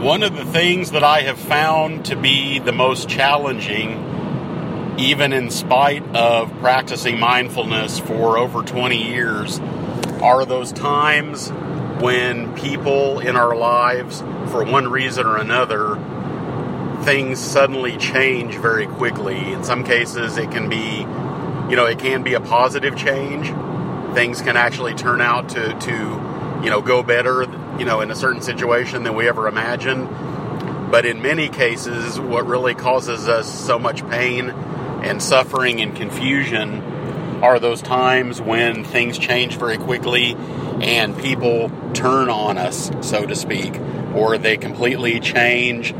One 0.00 0.22
of 0.22 0.36
the 0.36 0.44
things 0.44 0.92
that 0.92 1.02
I 1.02 1.22
have 1.22 1.40
found 1.40 2.04
to 2.04 2.14
be 2.14 2.60
the 2.60 2.70
most 2.70 3.08
challenging, 3.08 4.94
even 4.96 5.32
in 5.32 5.50
spite 5.50 6.04
of 6.14 6.56
practicing 6.60 7.18
mindfulness 7.18 7.98
for 7.98 8.38
over 8.38 8.62
20 8.62 8.96
years, 8.96 9.58
are 10.22 10.46
those 10.46 10.70
times 10.70 11.48
when 12.00 12.54
people 12.54 13.18
in 13.18 13.34
our 13.34 13.56
lives, 13.56 14.20
for 14.52 14.62
one 14.62 14.86
reason 14.86 15.26
or 15.26 15.36
another, 15.36 15.96
things 17.02 17.40
suddenly 17.40 17.96
change 17.96 18.54
very 18.54 18.86
quickly. 18.86 19.52
In 19.52 19.64
some 19.64 19.82
cases, 19.82 20.36
it 20.36 20.52
can 20.52 20.68
be, 20.68 21.00
you 21.68 21.74
know, 21.74 21.86
it 21.86 21.98
can 21.98 22.22
be 22.22 22.34
a 22.34 22.40
positive 22.40 22.96
change. 22.96 23.48
Things 24.14 24.42
can 24.42 24.56
actually 24.56 24.94
turn 24.94 25.20
out 25.20 25.48
to, 25.48 25.76
to 25.76 25.92
you 26.62 26.70
know, 26.70 26.80
go 26.80 27.02
better 27.02 27.46
you 27.78 27.84
know, 27.84 28.00
in 28.00 28.10
a 28.10 28.16
certain 28.16 28.42
situation 28.42 29.04
than 29.04 29.14
we 29.14 29.28
ever 29.28 29.46
imagined. 29.48 30.08
But 30.90 31.04
in 31.04 31.22
many 31.22 31.48
cases, 31.48 32.18
what 32.18 32.46
really 32.46 32.74
causes 32.74 33.28
us 33.28 33.48
so 33.66 33.78
much 33.78 34.08
pain 34.08 34.50
and 34.50 35.22
suffering 35.22 35.80
and 35.80 35.94
confusion 35.94 36.82
are 37.42 37.60
those 37.60 37.82
times 37.82 38.40
when 38.40 38.84
things 38.84 39.18
change 39.18 39.56
very 39.56 39.78
quickly 39.78 40.34
and 40.80 41.16
people 41.18 41.70
turn 41.92 42.28
on 42.28 42.58
us, 42.58 42.90
so 43.00 43.26
to 43.26 43.36
speak, 43.36 43.78
or 44.14 44.38
they 44.38 44.56
completely 44.56 45.20
change 45.20 45.94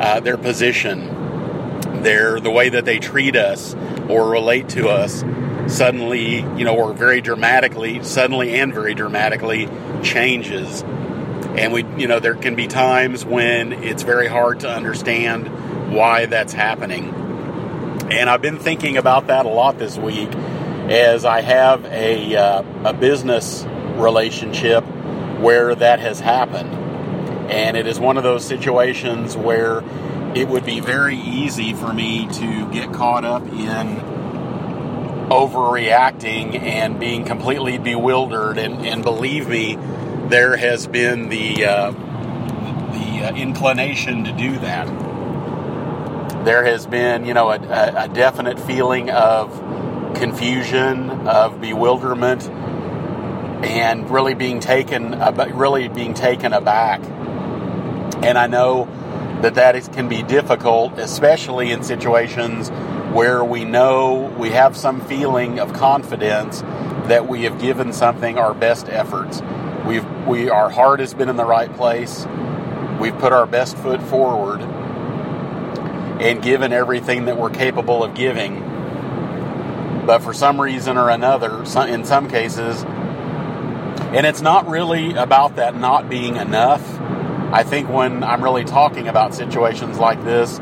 uh, 0.00 0.20
their 0.20 0.38
position, 0.38 2.02
their 2.02 2.40
the 2.40 2.50
way 2.50 2.68
that 2.70 2.84
they 2.84 2.98
treat 2.98 3.36
us 3.36 3.74
or 4.08 4.30
relate 4.30 4.68
to 4.70 4.88
us. 4.88 5.22
Suddenly, 5.66 6.36
you 6.56 6.64
know, 6.64 6.76
or 6.76 6.92
very 6.92 7.20
dramatically, 7.20 8.02
suddenly 8.02 8.58
and 8.58 8.72
very 8.72 8.94
dramatically 8.94 9.68
changes 10.02 10.82
and 11.56 11.72
we, 11.72 11.84
you 11.98 12.06
know, 12.06 12.20
there 12.20 12.34
can 12.34 12.54
be 12.54 12.66
times 12.66 13.24
when 13.24 13.72
it's 13.72 14.02
very 14.02 14.28
hard 14.28 14.60
to 14.60 14.70
understand 14.70 15.92
why 15.92 16.26
that's 16.26 16.52
happening. 16.52 17.14
And 18.10 18.28
I've 18.28 18.42
been 18.42 18.58
thinking 18.58 18.96
about 18.96 19.28
that 19.28 19.46
a 19.46 19.48
lot 19.48 19.78
this 19.78 19.96
week 19.96 20.32
as 20.34 21.24
I 21.24 21.42
have 21.42 21.84
a, 21.86 22.36
uh, 22.36 22.62
a 22.84 22.92
business 22.92 23.64
relationship 23.94 24.84
where 25.40 25.74
that 25.74 26.00
has 26.00 26.20
happened. 26.20 26.74
And 27.50 27.76
it 27.76 27.86
is 27.86 27.98
one 27.98 28.16
of 28.16 28.22
those 28.22 28.44
situations 28.44 29.36
where 29.36 29.82
it 30.34 30.48
would 30.48 30.64
be 30.64 30.80
very 30.80 31.16
easy 31.16 31.74
for 31.74 31.92
me 31.92 32.28
to 32.32 32.70
get 32.72 32.92
caught 32.92 33.24
up 33.24 33.42
in 33.42 34.00
overreacting 35.30 36.60
and 36.60 36.98
being 36.98 37.24
completely 37.24 37.78
bewildered. 37.78 38.58
And, 38.58 38.86
and 38.86 39.02
believe 39.02 39.48
me, 39.48 39.76
there 40.30 40.56
has 40.56 40.86
been 40.86 41.28
the 41.28 41.64
uh, 41.64 41.90
the 41.90 43.26
uh, 43.26 43.34
inclination 43.34 44.24
to 44.24 44.32
do 44.32 44.58
that. 44.60 44.86
There 46.44 46.64
has 46.64 46.86
been, 46.86 47.26
you 47.26 47.34
know, 47.34 47.50
a, 47.50 48.04
a 48.04 48.08
definite 48.08 48.58
feeling 48.58 49.10
of 49.10 49.52
confusion, 50.14 51.10
of 51.26 51.60
bewilderment, 51.60 52.48
and 53.64 54.08
really 54.10 54.34
being 54.34 54.60
taken, 54.60 55.18
really 55.54 55.88
being 55.88 56.14
taken 56.14 56.52
aback. 56.52 57.02
And 58.22 58.38
I 58.38 58.46
know 58.46 58.88
that 59.42 59.54
that 59.54 59.76
is, 59.76 59.88
can 59.88 60.08
be 60.08 60.22
difficult, 60.22 60.98
especially 60.98 61.72
in 61.72 61.82
situations 61.82 62.70
where 63.12 63.44
we 63.44 63.64
know 63.64 64.34
we 64.38 64.50
have 64.50 64.76
some 64.76 65.00
feeling 65.00 65.58
of 65.58 65.72
confidence 65.72 66.62
that 67.08 67.28
we 67.28 67.42
have 67.42 67.60
given 67.60 67.92
something 67.92 68.38
our 68.38 68.54
best 68.54 68.88
efforts. 68.88 69.42
We've 69.86 70.04
we 70.26 70.50
our 70.50 70.70
heart 70.70 71.00
has 71.00 71.14
been 71.14 71.28
in 71.28 71.36
the 71.36 71.44
right 71.44 71.74
place. 71.74 72.26
We've 73.00 73.16
put 73.16 73.32
our 73.32 73.46
best 73.46 73.76
foot 73.78 74.02
forward 74.02 74.60
and 76.20 76.42
given 76.42 76.72
everything 76.72 77.24
that 77.24 77.38
we're 77.38 77.50
capable 77.50 78.04
of 78.04 78.14
giving. 78.14 78.60
But 80.06 80.20
for 80.22 80.34
some 80.34 80.60
reason 80.60 80.98
or 80.98 81.08
another, 81.08 81.62
in 81.86 82.04
some 82.04 82.28
cases, 82.28 82.82
and 82.82 84.26
it's 84.26 84.40
not 84.40 84.68
really 84.68 85.14
about 85.14 85.56
that 85.56 85.76
not 85.76 86.08
being 86.08 86.36
enough. 86.36 86.82
I 87.52 87.62
think 87.62 87.88
when 87.88 88.22
I'm 88.22 88.42
really 88.44 88.64
talking 88.64 89.08
about 89.08 89.34
situations 89.34 89.98
like 89.98 90.22
this, 90.24 90.58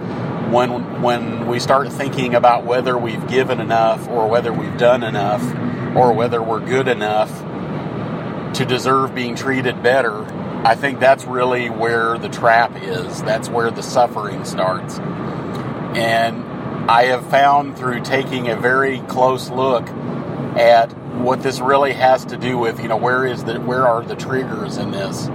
when 0.50 1.02
when 1.02 1.46
we 1.46 1.58
start 1.58 1.92
thinking 1.92 2.34
about 2.34 2.64
whether 2.64 2.96
we've 2.96 3.26
given 3.26 3.60
enough 3.60 4.08
or 4.08 4.28
whether 4.28 4.52
we've 4.52 4.78
done 4.78 5.02
enough 5.02 5.42
or 5.96 6.12
whether 6.12 6.42
we're 6.42 6.60
good 6.60 6.88
enough, 6.88 7.30
to 8.58 8.64
deserve 8.64 9.14
being 9.14 9.36
treated 9.36 9.84
better, 9.84 10.24
I 10.66 10.74
think 10.74 10.98
that's 10.98 11.24
really 11.24 11.70
where 11.70 12.18
the 12.18 12.28
trap 12.28 12.72
is. 12.82 13.22
That's 13.22 13.48
where 13.48 13.70
the 13.70 13.84
suffering 13.84 14.44
starts. 14.44 14.98
And 14.98 16.44
I 16.90 17.04
have 17.04 17.30
found 17.30 17.78
through 17.78 18.00
taking 18.00 18.48
a 18.48 18.56
very 18.56 18.98
close 19.02 19.48
look 19.48 19.88
at 20.58 20.86
what 21.18 21.40
this 21.40 21.60
really 21.60 21.92
has 21.92 22.24
to 22.26 22.36
do 22.36 22.58
with, 22.58 22.80
you 22.80 22.88
know, 22.88 22.96
where 22.96 23.24
is 23.24 23.44
the 23.44 23.60
where 23.60 23.86
are 23.86 24.02
the 24.02 24.16
triggers 24.16 24.76
in 24.76 24.90
this? 24.90 25.28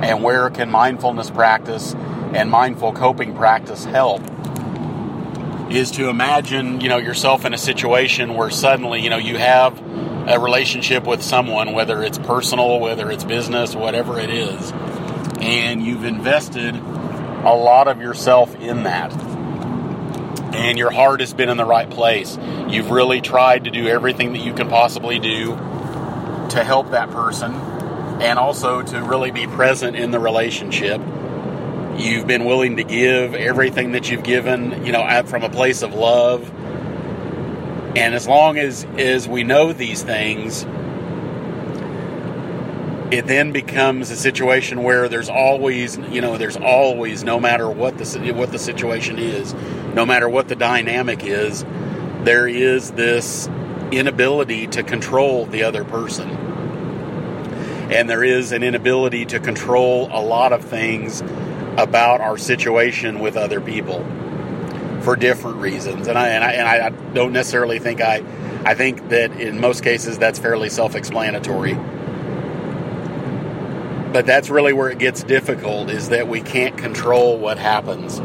And 0.00 0.22
where 0.22 0.48
can 0.48 0.70
mindfulness 0.70 1.28
practice 1.28 1.94
and 2.32 2.50
mindful 2.50 2.94
coping 2.94 3.34
practice 3.34 3.84
help? 3.84 4.22
Is 5.70 5.90
to 5.92 6.08
imagine, 6.08 6.80
you 6.80 6.88
know, 6.88 6.96
yourself 6.96 7.44
in 7.44 7.52
a 7.52 7.58
situation 7.58 8.32
where 8.32 8.48
suddenly, 8.48 9.02
you 9.02 9.10
know, 9.10 9.18
you 9.18 9.36
have 9.36 9.78
a 10.28 10.38
relationship 10.38 11.04
with 11.04 11.22
someone, 11.22 11.72
whether 11.72 12.02
it's 12.02 12.18
personal, 12.18 12.80
whether 12.80 13.10
it's 13.10 13.24
business, 13.24 13.74
whatever 13.74 14.20
it 14.20 14.28
is, 14.28 14.72
and 15.40 15.82
you've 15.82 16.04
invested 16.04 16.74
a 16.74 17.54
lot 17.54 17.88
of 17.88 18.00
yourself 18.00 18.54
in 18.56 18.82
that. 18.82 19.12
And 20.54 20.76
your 20.76 20.90
heart 20.90 21.20
has 21.20 21.32
been 21.32 21.48
in 21.48 21.56
the 21.56 21.64
right 21.64 21.88
place. 21.88 22.36
You've 22.68 22.90
really 22.90 23.20
tried 23.20 23.64
to 23.64 23.70
do 23.70 23.86
everything 23.86 24.32
that 24.32 24.40
you 24.40 24.52
can 24.52 24.68
possibly 24.68 25.18
do 25.18 25.56
to 26.50 26.64
help 26.64 26.90
that 26.90 27.10
person 27.10 27.54
and 28.20 28.38
also 28.38 28.82
to 28.82 29.02
really 29.02 29.30
be 29.30 29.46
present 29.46 29.96
in 29.96 30.10
the 30.10 30.18
relationship. 30.18 31.00
You've 31.96 32.26
been 32.26 32.44
willing 32.44 32.76
to 32.76 32.84
give 32.84 33.34
everything 33.34 33.92
that 33.92 34.10
you've 34.10 34.24
given, 34.24 34.84
you 34.84 34.92
know, 34.92 35.22
from 35.26 35.42
a 35.42 35.50
place 35.50 35.82
of 35.82 35.94
love 35.94 36.50
and 37.96 38.14
as 38.14 38.28
long 38.28 38.58
as, 38.58 38.84
as 38.96 39.26
we 39.26 39.44
know 39.44 39.72
these 39.72 40.02
things, 40.02 40.64
it 43.10 43.26
then 43.26 43.52
becomes 43.52 44.10
a 44.10 44.16
situation 44.16 44.82
where 44.82 45.08
there's 45.08 45.30
always, 45.30 45.96
you 45.96 46.20
know, 46.20 46.36
there's 46.36 46.58
always, 46.58 47.24
no 47.24 47.40
matter 47.40 47.70
what 47.70 47.96
the 47.96 48.32
what 48.32 48.52
the 48.52 48.58
situation 48.58 49.18
is, 49.18 49.54
no 49.94 50.04
matter 50.04 50.28
what 50.28 50.48
the 50.48 50.56
dynamic 50.56 51.24
is, 51.24 51.64
there 52.24 52.46
is 52.46 52.90
this 52.92 53.48
inability 53.90 54.66
to 54.66 54.82
control 54.82 55.46
the 55.46 55.62
other 55.62 55.84
person, 55.84 56.28
and 57.90 58.10
there 58.10 58.22
is 58.22 58.52
an 58.52 58.62
inability 58.62 59.24
to 59.24 59.40
control 59.40 60.10
a 60.12 60.20
lot 60.20 60.52
of 60.52 60.62
things 60.62 61.22
about 61.78 62.20
our 62.20 62.36
situation 62.36 63.18
with 63.20 63.36
other 63.36 63.62
people 63.62 64.04
for 65.02 65.16
different 65.16 65.58
reasons. 65.58 66.08
And 66.08 66.18
I, 66.18 66.28
and 66.28 66.44
I, 66.44 66.52
and 66.52 66.68
I 66.68 67.12
don't 67.12 67.32
necessarily 67.32 67.78
think 67.78 68.00
I, 68.00 68.22
I 68.64 68.74
think 68.74 69.08
that 69.10 69.32
in 69.40 69.60
most 69.60 69.82
cases 69.82 70.18
that's 70.18 70.38
fairly 70.38 70.70
self 70.70 70.94
explanatory. 70.94 71.74
But 74.12 74.24
that's 74.26 74.48
really 74.48 74.72
where 74.72 74.88
it 74.88 74.98
gets 74.98 75.22
difficult 75.22 75.90
is 75.90 76.08
that 76.08 76.28
we 76.28 76.40
can't 76.40 76.76
control 76.78 77.38
what 77.38 77.58
happens. 77.58 78.20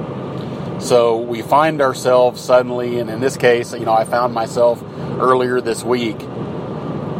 So 0.84 1.18
we 1.18 1.42
find 1.42 1.82
ourselves 1.82 2.42
suddenly, 2.42 3.00
and 3.00 3.10
in 3.10 3.20
this 3.20 3.38
case, 3.38 3.74
you 3.74 3.86
know, 3.86 3.94
I 3.94 4.06
found 4.06 4.34
myself 4.34 4.82
earlier 5.20 5.62
this 5.62 5.84
week 5.84 6.18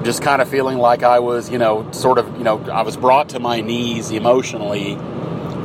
just 0.04 0.22
kind 0.22 0.42
of 0.42 0.50
feeling 0.50 0.78
like 0.78 1.04
I 1.04 1.20
was, 1.20 1.50
you 1.50 1.58
know, 1.58 1.90
sort 1.92 2.18
of, 2.18 2.38
you 2.38 2.44
know, 2.44 2.60
I 2.70 2.82
was 2.82 2.98
brought 2.98 3.30
to 3.30 3.40
my 3.40 3.62
knees 3.62 4.12
emotionally 4.12 4.96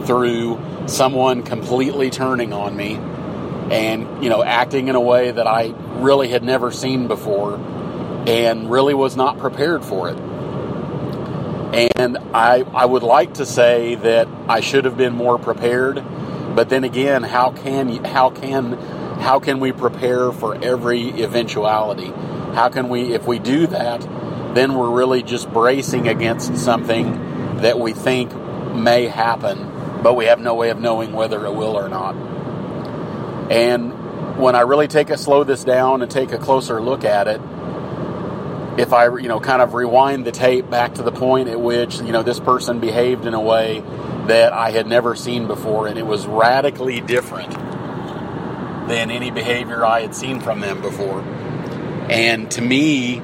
through 0.04 0.60
someone 0.86 1.42
completely 1.42 2.10
turning 2.10 2.52
on 2.52 2.76
me 2.76 2.98
and 3.70 4.22
you 4.22 4.30
know 4.30 4.42
acting 4.42 4.88
in 4.88 4.94
a 4.94 5.00
way 5.00 5.30
that 5.30 5.46
I 5.46 5.74
really 5.96 6.28
had 6.28 6.42
never 6.42 6.70
seen 6.70 7.06
before 7.06 7.56
and 8.26 8.70
really 8.70 8.94
was 8.94 9.16
not 9.16 9.38
prepared 9.38 9.84
for 9.84 10.08
it. 10.10 10.18
And 11.98 12.18
I 12.34 12.64
I 12.74 12.84
would 12.84 13.02
like 13.02 13.34
to 13.34 13.46
say 13.46 13.94
that 13.96 14.28
I 14.48 14.60
should 14.60 14.84
have 14.84 14.96
been 14.96 15.14
more 15.14 15.38
prepared, 15.38 16.02
but 16.54 16.68
then 16.68 16.84
again, 16.84 17.22
how 17.22 17.50
can 17.50 18.04
how 18.04 18.30
can 18.30 18.72
how 19.20 19.38
can 19.40 19.60
we 19.60 19.72
prepare 19.72 20.32
for 20.32 20.54
every 20.62 21.22
eventuality? 21.22 22.12
How 22.54 22.68
can 22.68 22.88
we 22.88 23.12
if 23.12 23.26
we 23.26 23.38
do 23.38 23.66
that, 23.68 24.00
then 24.54 24.74
we're 24.74 24.90
really 24.90 25.22
just 25.22 25.50
bracing 25.52 26.08
against 26.08 26.56
something 26.56 27.58
that 27.58 27.78
we 27.78 27.92
think 27.92 28.34
may 28.74 29.06
happen, 29.06 30.02
but 30.02 30.14
we 30.14 30.26
have 30.26 30.40
no 30.40 30.54
way 30.54 30.70
of 30.70 30.80
knowing 30.80 31.12
whether 31.12 31.44
it 31.44 31.54
will 31.54 31.76
or 31.76 31.88
not. 31.88 32.14
And 33.50 34.38
when 34.38 34.54
I 34.54 34.60
really 34.60 34.88
take 34.88 35.10
a 35.10 35.18
slow 35.18 35.44
this 35.44 35.64
down 35.64 36.02
and 36.02 36.10
take 36.10 36.32
a 36.32 36.38
closer 36.38 36.80
look 36.80 37.04
at 37.04 37.28
it, 37.28 37.40
if 38.78 38.92
I 38.92 39.06
you 39.06 39.28
know 39.28 39.40
kind 39.40 39.60
of 39.60 39.74
rewind 39.74 40.24
the 40.24 40.32
tape 40.32 40.70
back 40.70 40.94
to 40.94 41.02
the 41.02 41.10
point 41.10 41.48
at 41.48 41.60
which 41.60 41.96
you 41.96 42.12
know 42.12 42.22
this 42.22 42.38
person 42.38 42.78
behaved 42.78 43.26
in 43.26 43.34
a 43.34 43.40
way 43.40 43.82
that 44.26 44.52
I 44.52 44.70
had 44.70 44.86
never 44.86 45.16
seen 45.16 45.46
before, 45.46 45.88
and 45.88 45.98
it 45.98 46.06
was 46.06 46.26
radically 46.26 47.00
different 47.00 47.50
than 48.88 49.10
any 49.10 49.30
behavior 49.30 49.84
I 49.84 50.02
had 50.02 50.14
seen 50.14 50.40
from 50.40 50.60
them 50.60 50.80
before. 50.80 51.20
And 52.08 52.50
to 52.52 52.62
me, 52.62 53.20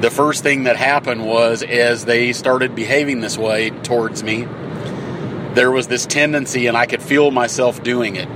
the 0.00 0.10
first 0.10 0.42
thing 0.42 0.64
that 0.64 0.76
happened 0.76 1.24
was 1.24 1.62
as 1.62 2.04
they 2.04 2.32
started 2.32 2.74
behaving 2.74 3.20
this 3.20 3.38
way 3.38 3.70
towards 3.70 4.22
me, 4.22 4.46
there 5.54 5.70
was 5.70 5.86
this 5.86 6.04
tendency, 6.04 6.66
and 6.66 6.76
I 6.76 6.86
could 6.86 7.02
feel 7.02 7.30
myself 7.30 7.82
doing 7.82 8.16
it. 8.16 8.28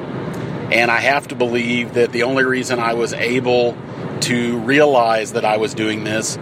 And 0.71 0.91
I 0.91 1.01
have 1.01 1.29
to 1.29 1.35
believe 1.35 1.95
that 1.95 2.13
the 2.13 2.25
only 2.25 2.45
reason 2.45 2.79
I 2.79 2.95
was 2.95 3.13
able 3.13 3.77
to 4.23 4.59
realize 4.59 5.33
that 5.33 5.45
I 5.45 5.57
was 5.57 5.75
doing 5.75 6.05
this 6.05 6.39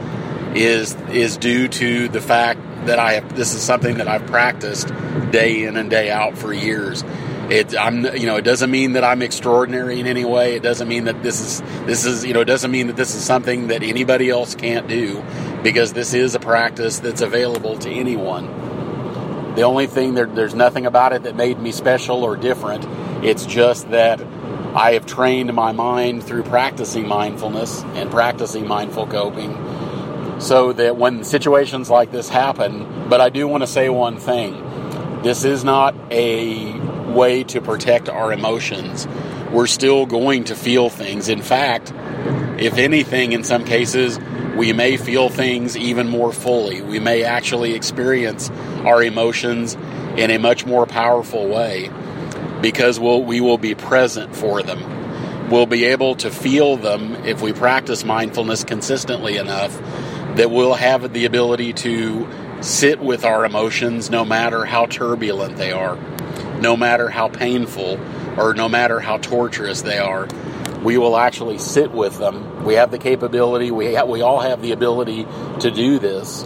is 0.55 0.95
is 1.11 1.37
due 1.37 1.69
to 1.69 2.09
the 2.09 2.21
fact 2.21 2.61
that 2.87 2.99
I 2.99 3.15
have 3.15 3.37
this 3.37 3.55
is 3.55 3.63
something 3.63 3.99
that 3.99 4.09
I've 4.09 4.27
practiced 4.27 4.89
day 5.31 5.65
in 5.65 5.77
and 5.77 5.91
day 5.91 6.11
out 6.11 6.37
for 6.39 6.53
years. 6.53 7.05
It 7.51 7.79
I'm 7.79 8.05
you 8.17 8.27
know 8.27 8.37
it 8.37 8.43
doesn't 8.43 8.71
mean 8.71 8.95
that 8.95 9.05
I'm 9.05 9.23
extraordinary 9.23 10.01
in 10.01 10.07
any 10.07 10.25
way. 10.25 10.57
It 10.57 10.63
doesn't 10.63 10.89
mean 10.89 11.05
that 11.05 11.23
this 11.23 11.41
is 11.41 11.61
this 11.87 12.05
is 12.05 12.25
you 12.25 12.33
know 12.33 12.41
it 12.41 12.47
doesn't 12.47 12.71
mean 12.71 12.89
that 12.89 12.97
this 12.97 13.15
is 13.15 13.23
something 13.23 13.69
that 13.69 13.83
anybody 13.83 14.31
else 14.31 14.55
can't 14.55 14.89
do 14.89 15.23
because 15.63 15.93
this 15.93 16.15
is 16.15 16.35
a 16.35 16.41
practice 16.41 16.99
that's 16.99 17.21
available 17.21 17.79
to 17.79 17.91
anyone. 17.91 18.47
The 19.55 19.63
only 19.63 19.87
thing 19.87 20.15
there, 20.15 20.27
there's 20.27 20.55
nothing 20.55 20.87
about 20.87 21.13
it 21.13 21.23
that 21.23 21.37
made 21.37 21.59
me 21.59 21.73
special 21.73 22.25
or 22.25 22.37
different. 22.37 22.85
It's 23.27 23.45
just 23.45 23.91
that 23.91 24.21
I 24.77 24.93
have 24.93 25.05
trained 25.05 25.53
my 25.53 25.73
mind 25.73 26.23
through 26.23 26.45
practicing 26.45 27.09
mindfulness 27.09 27.83
and 27.83 28.09
practicing 28.09 28.69
mindful 28.69 29.09
coping 29.09 30.41
so 30.41 30.73
that 30.75 30.97
when 30.97 31.25
situations 31.25 31.91
like 31.91 32.13
this 32.13 32.29
happen, 32.29 33.09
but 33.09 33.21
I 33.21 33.31
do 33.31 33.49
want 33.49 33.65
to 33.65 33.67
say 33.67 33.89
one 33.89 34.19
thing. 34.19 34.63
This 35.25 35.43
is 35.43 35.65
not 35.65 35.97
a 36.13 36.79
way 37.11 37.43
to 37.43 37.61
protect 37.61 38.09
our 38.09 38.33
emotions. 38.33 39.09
We're 39.51 39.67
still 39.67 40.07
going 40.07 40.45
to 40.45 40.55
feel 40.55 40.89
things. 40.89 41.29
In 41.29 41.43
fact, 41.43 41.93
if 42.61 42.79
anything, 42.79 43.33
in 43.33 43.43
some 43.43 43.65
cases, 43.65 44.21
we 44.57 44.73
may 44.73 44.97
feel 44.97 45.31
things 45.31 45.77
even 45.77 46.09
more 46.09 46.33
fully. 46.33 46.81
We 46.81 47.01
may 47.01 47.25
actually 47.25 47.75
experience 47.75 48.51
our 48.85 49.03
emotions 49.03 49.75
in 50.17 50.31
a 50.31 50.39
much 50.39 50.65
more 50.65 50.87
powerful 50.87 51.49
way 51.49 51.91
because 52.61 52.99
we'll, 52.99 53.23
we 53.23 53.41
will 53.41 53.59
be 53.59 53.75
present 53.75 54.35
for 54.35 54.63
them. 54.63 55.51
We'll 55.51 55.67
be 55.67 55.85
able 55.87 56.17
to 56.17 56.31
feel 56.31 56.77
them 56.77 57.15
if 57.27 57.41
we 57.41 57.53
practice 57.53 58.05
mindfulness 58.05 58.65
consistently 58.65 59.37
enough 59.37 59.77
that 60.37 60.51
we'll 60.51 60.75
have 60.75 61.13
the 61.13 61.25
ability 61.25 61.73
to 61.73 62.29
sit 62.61 63.01
with 63.01 63.25
our 63.25 63.45
emotions 63.45 64.11
no 64.11 64.25
matter 64.25 64.65
how 64.65 64.87
turbulent 64.87 65.57
they 65.57 65.73
are, 65.73 65.97
no 66.61 66.77
matter 66.77 67.09
how 67.09 67.29
painful, 67.29 68.01
or 68.37 68.55
no 68.55 68.69
matter 68.69 69.01
how 69.01 69.19
torturous 69.19 69.83
they 69.83 69.99
are 69.99 70.27
we 70.87 70.99
will 70.99 71.17
actually 71.17 71.59
sit 71.59 71.91
with 71.91 72.17
them. 72.19 72.65
We 72.65 72.75
have 72.75 72.93
the 72.93 72.99
capability, 72.99 73.73
we, 73.73 73.97
ha- 73.97 74.05
we 74.05 74.23
all 74.23 74.39
have 74.39 74.63
the 74.63 74.71
ability 74.71 75.27
to 75.59 75.71
do 75.73 75.99
this 75.99 76.45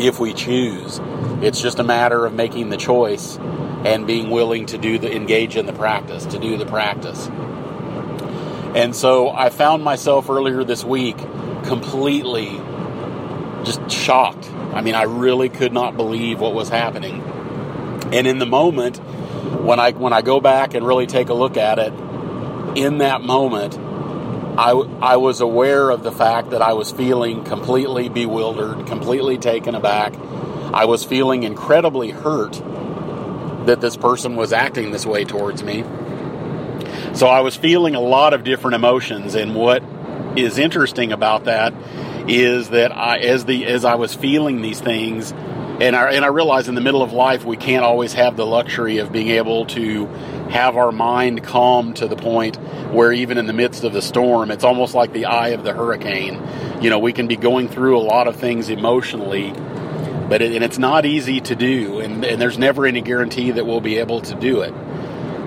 if 0.00 0.18
we 0.18 0.34
choose. 0.34 1.00
It's 1.42 1.60
just 1.60 1.78
a 1.78 1.84
matter 1.84 2.26
of 2.26 2.34
making 2.34 2.70
the 2.70 2.76
choice 2.76 3.38
and 3.84 4.06
being 4.06 4.30
willing 4.30 4.66
to 4.66 4.78
do 4.78 4.98
the 4.98 5.14
engage 5.14 5.56
in 5.56 5.66
the 5.66 5.72
practice, 5.72 6.24
to 6.26 6.38
do 6.38 6.56
the 6.56 6.66
practice. 6.66 7.28
And 8.74 8.94
so 8.94 9.30
I 9.30 9.50
found 9.50 9.82
myself 9.82 10.28
earlier 10.28 10.64
this 10.64 10.84
week 10.84 11.16
completely 11.64 12.60
just 13.64 13.90
shocked. 13.90 14.48
I 14.72 14.80
mean, 14.82 14.94
I 14.94 15.04
really 15.04 15.48
could 15.48 15.72
not 15.72 15.96
believe 15.96 16.40
what 16.40 16.54
was 16.54 16.68
happening. 16.68 17.22
And 18.12 18.26
in 18.26 18.38
the 18.38 18.46
moment, 18.46 18.98
when 19.62 19.80
I 19.80 19.92
when 19.92 20.12
I 20.12 20.22
go 20.22 20.40
back 20.40 20.74
and 20.74 20.86
really 20.86 21.06
take 21.06 21.28
a 21.28 21.34
look 21.34 21.56
at 21.56 21.78
it, 21.78 21.92
in 22.76 22.98
that 22.98 23.22
moment, 23.22 23.78
I, 24.58 24.70
I 25.02 25.16
was 25.16 25.40
aware 25.40 25.90
of 25.90 26.02
the 26.02 26.12
fact 26.12 26.50
that 26.50 26.62
I 26.62 26.72
was 26.74 26.90
feeling 26.90 27.44
completely 27.44 28.08
bewildered, 28.08 28.86
completely 28.86 29.38
taken 29.38 29.74
aback. 29.74 30.14
I 30.72 30.84
was 30.84 31.04
feeling 31.04 31.42
incredibly 31.42 32.10
hurt 32.10 32.62
that 33.66 33.80
this 33.80 33.96
person 33.96 34.36
was 34.36 34.52
acting 34.52 34.90
this 34.90 35.04
way 35.04 35.24
towards 35.24 35.62
me. 35.62 35.84
So 37.14 37.26
I 37.26 37.40
was 37.40 37.56
feeling 37.56 37.94
a 37.94 38.00
lot 38.00 38.34
of 38.34 38.44
different 38.44 38.74
emotions, 38.74 39.34
and 39.34 39.54
what 39.54 39.82
is 40.36 40.58
interesting 40.58 41.12
about 41.12 41.44
that 41.44 41.72
is 42.28 42.70
that 42.70 42.92
I, 42.96 43.18
as 43.18 43.44
the 43.44 43.66
as 43.66 43.84
I 43.84 43.94
was 43.94 44.14
feeling 44.14 44.60
these 44.60 44.80
things, 44.80 45.32
and 45.80 45.94
I 45.96 46.12
and 46.12 46.24
I 46.24 46.28
realize 46.28 46.68
in 46.68 46.74
the 46.74 46.80
middle 46.80 47.02
of 47.02 47.12
life 47.12 47.44
we 47.44 47.56
can't 47.56 47.84
always 47.84 48.12
have 48.14 48.36
the 48.36 48.46
luxury 48.46 48.98
of 48.98 49.12
being 49.12 49.28
able 49.28 49.66
to 49.66 50.06
have 50.50 50.76
our 50.76 50.92
mind 50.92 51.42
calm 51.42 51.92
to 51.94 52.06
the 52.06 52.16
point 52.16 52.56
where 52.92 53.12
even 53.12 53.36
in 53.38 53.46
the 53.46 53.52
midst 53.52 53.84
of 53.84 53.92
the 53.92 54.02
storm, 54.02 54.50
it's 54.50 54.64
almost 54.64 54.94
like 54.94 55.12
the 55.12 55.26
eye 55.26 55.48
of 55.48 55.64
the 55.64 55.72
hurricane. 55.72 56.40
You 56.80 56.90
know, 56.90 56.98
we 56.98 57.12
can 57.12 57.26
be 57.26 57.36
going 57.36 57.68
through 57.68 57.98
a 57.98 58.00
lot 58.00 58.28
of 58.28 58.36
things 58.36 58.68
emotionally, 58.68 59.52
but 60.28 60.42
it, 60.42 60.52
and 60.52 60.64
it's 60.64 60.78
not 60.78 61.06
easy 61.06 61.40
to 61.40 61.54
do, 61.54 62.00
and, 62.00 62.24
and 62.24 62.40
there's 62.40 62.58
never 62.58 62.86
any 62.86 63.00
guarantee 63.00 63.52
that 63.52 63.66
we'll 63.66 63.80
be 63.80 63.98
able 63.98 64.20
to 64.22 64.34
do 64.34 64.62
it. 64.62 64.74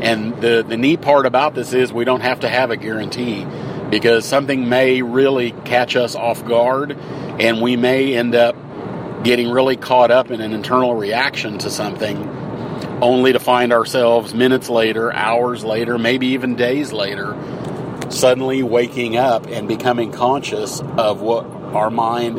And 0.01 0.39
the, 0.41 0.65
the 0.67 0.77
neat 0.77 1.01
part 1.01 1.25
about 1.25 1.55
this 1.55 1.73
is 1.73 1.91
we 1.91 2.05
don't 2.05 2.21
have 2.21 2.41
to 2.41 2.49
have 2.49 2.71
a 2.71 2.77
guarantee 2.77 3.45
because 3.89 4.25
something 4.25 4.69
may 4.69 5.01
really 5.01 5.51
catch 5.65 5.95
us 5.95 6.15
off 6.15 6.45
guard 6.45 6.91
and 7.39 7.61
we 7.61 7.75
may 7.75 8.15
end 8.15 8.35
up 8.35 8.55
getting 9.23 9.49
really 9.49 9.75
caught 9.75 10.11
up 10.11 10.31
in 10.31 10.39
an 10.39 10.53
internal 10.53 10.95
reaction 10.95 11.57
to 11.57 11.69
something 11.69 12.17
only 13.01 13.33
to 13.33 13.39
find 13.39 13.73
ourselves 13.73 14.33
minutes 14.33 14.69
later, 14.69 15.11
hours 15.11 15.63
later, 15.63 15.97
maybe 15.97 16.27
even 16.27 16.55
days 16.55 16.93
later, 16.93 17.37
suddenly 18.09 18.63
waking 18.63 19.17
up 19.17 19.47
and 19.47 19.67
becoming 19.67 20.11
conscious 20.11 20.79
of 20.79 21.21
what 21.21 21.45
our 21.45 21.89
mind 21.89 22.37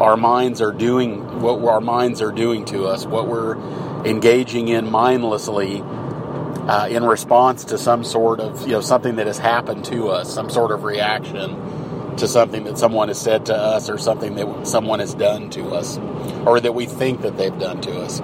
our 0.00 0.16
minds 0.16 0.60
are 0.60 0.72
doing 0.72 1.40
what 1.40 1.62
our 1.64 1.80
minds 1.80 2.20
are 2.22 2.32
doing 2.32 2.64
to 2.64 2.86
us 2.86 3.06
what 3.06 3.26
we're 3.26 3.56
engaging 4.04 4.68
in 4.68 4.90
mindlessly 4.90 5.82
uh, 5.82 6.86
in 6.88 7.04
response 7.04 7.64
to 7.64 7.78
some 7.78 8.04
sort 8.04 8.40
of 8.40 8.62
you 8.62 8.72
know 8.72 8.80
something 8.80 9.16
that 9.16 9.26
has 9.26 9.38
happened 9.38 9.84
to 9.84 10.08
us 10.08 10.32
some 10.32 10.50
sort 10.50 10.70
of 10.70 10.84
reaction 10.84 12.16
to 12.16 12.26
something 12.26 12.64
that 12.64 12.76
someone 12.76 13.08
has 13.08 13.20
said 13.20 13.46
to 13.46 13.54
us 13.54 13.88
or 13.88 13.96
something 13.98 14.34
that 14.34 14.66
someone 14.66 14.98
has 14.98 15.14
done 15.14 15.50
to 15.50 15.68
us 15.68 15.98
or 16.46 16.60
that 16.60 16.74
we 16.74 16.86
think 16.86 17.22
that 17.22 17.36
they've 17.36 17.58
done 17.58 17.80
to 17.80 18.00
us 18.00 18.20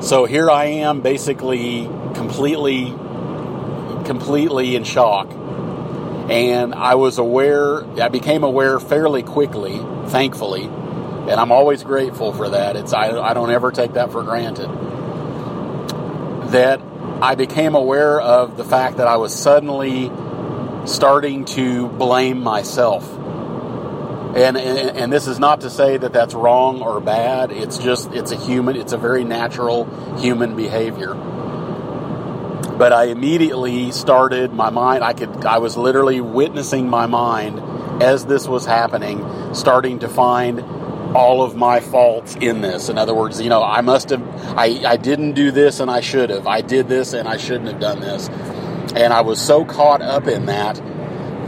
so 0.00 0.24
here 0.24 0.50
I 0.50 0.64
am, 0.64 1.02
basically 1.02 1.84
completely, 2.14 2.86
completely 4.06 4.74
in 4.74 4.82
shock. 4.82 5.28
And 6.30 6.74
I 6.74 6.94
was 6.94 7.18
aware, 7.18 7.84
I 8.00 8.08
became 8.08 8.44
aware 8.44 8.78
fairly 8.78 9.22
quickly, 9.22 9.78
thankfully, 10.06 10.64
and 10.64 11.32
I'm 11.32 11.50
always 11.50 11.82
grateful 11.82 12.32
for 12.32 12.50
that. 12.50 12.76
It's 12.76 12.92
I, 12.92 13.18
I 13.18 13.34
don't 13.34 13.50
ever 13.50 13.72
take 13.72 13.94
that 13.94 14.12
for 14.12 14.22
granted. 14.22 14.68
That 16.52 16.80
I 17.20 17.34
became 17.34 17.74
aware 17.74 18.20
of 18.20 18.56
the 18.56 18.64
fact 18.64 18.98
that 18.98 19.08
I 19.08 19.16
was 19.16 19.34
suddenly 19.34 20.10
starting 20.86 21.44
to 21.46 21.88
blame 21.88 22.40
myself 22.40 23.04
and, 24.34 24.56
and, 24.56 24.96
and 24.96 25.12
this 25.12 25.26
is 25.26 25.40
not 25.40 25.62
to 25.62 25.70
say 25.70 25.96
that 25.96 26.12
that's 26.12 26.34
wrong 26.34 26.82
or 26.82 27.00
bad. 27.00 27.50
It's 27.50 27.78
just 27.78 28.12
it's 28.12 28.30
a 28.30 28.36
human. 28.36 28.76
It's 28.76 28.92
a 28.92 28.96
very 28.96 29.24
natural 29.24 29.86
human 30.18 30.54
behavior. 30.54 31.14
But 32.80 32.94
I 32.94 33.04
immediately 33.08 33.92
started 33.92 34.54
my 34.54 34.70
mind. 34.70 35.04
I 35.04 35.12
could. 35.12 35.44
I 35.44 35.58
was 35.58 35.76
literally 35.76 36.22
witnessing 36.22 36.88
my 36.88 37.04
mind 37.04 37.60
as 38.02 38.24
this 38.24 38.48
was 38.48 38.64
happening, 38.64 39.22
starting 39.54 39.98
to 39.98 40.08
find 40.08 40.60
all 41.14 41.42
of 41.42 41.56
my 41.56 41.80
faults 41.80 42.36
in 42.36 42.62
this. 42.62 42.88
In 42.88 42.96
other 42.96 43.14
words, 43.14 43.38
you 43.38 43.50
know, 43.50 43.62
I 43.62 43.82
must 43.82 44.08
have, 44.08 44.22
I, 44.56 44.80
I 44.86 44.96
didn't 44.96 45.32
do 45.32 45.50
this 45.50 45.78
and 45.80 45.90
I 45.90 46.00
should 46.00 46.30
have. 46.30 46.46
I 46.46 46.62
did 46.62 46.88
this 46.88 47.12
and 47.12 47.28
I 47.28 47.36
shouldn't 47.36 47.66
have 47.66 47.80
done 47.80 48.00
this. 48.00 48.30
And 48.96 49.12
I 49.12 49.20
was 49.20 49.38
so 49.38 49.66
caught 49.66 50.00
up 50.00 50.26
in 50.26 50.46
that 50.46 50.76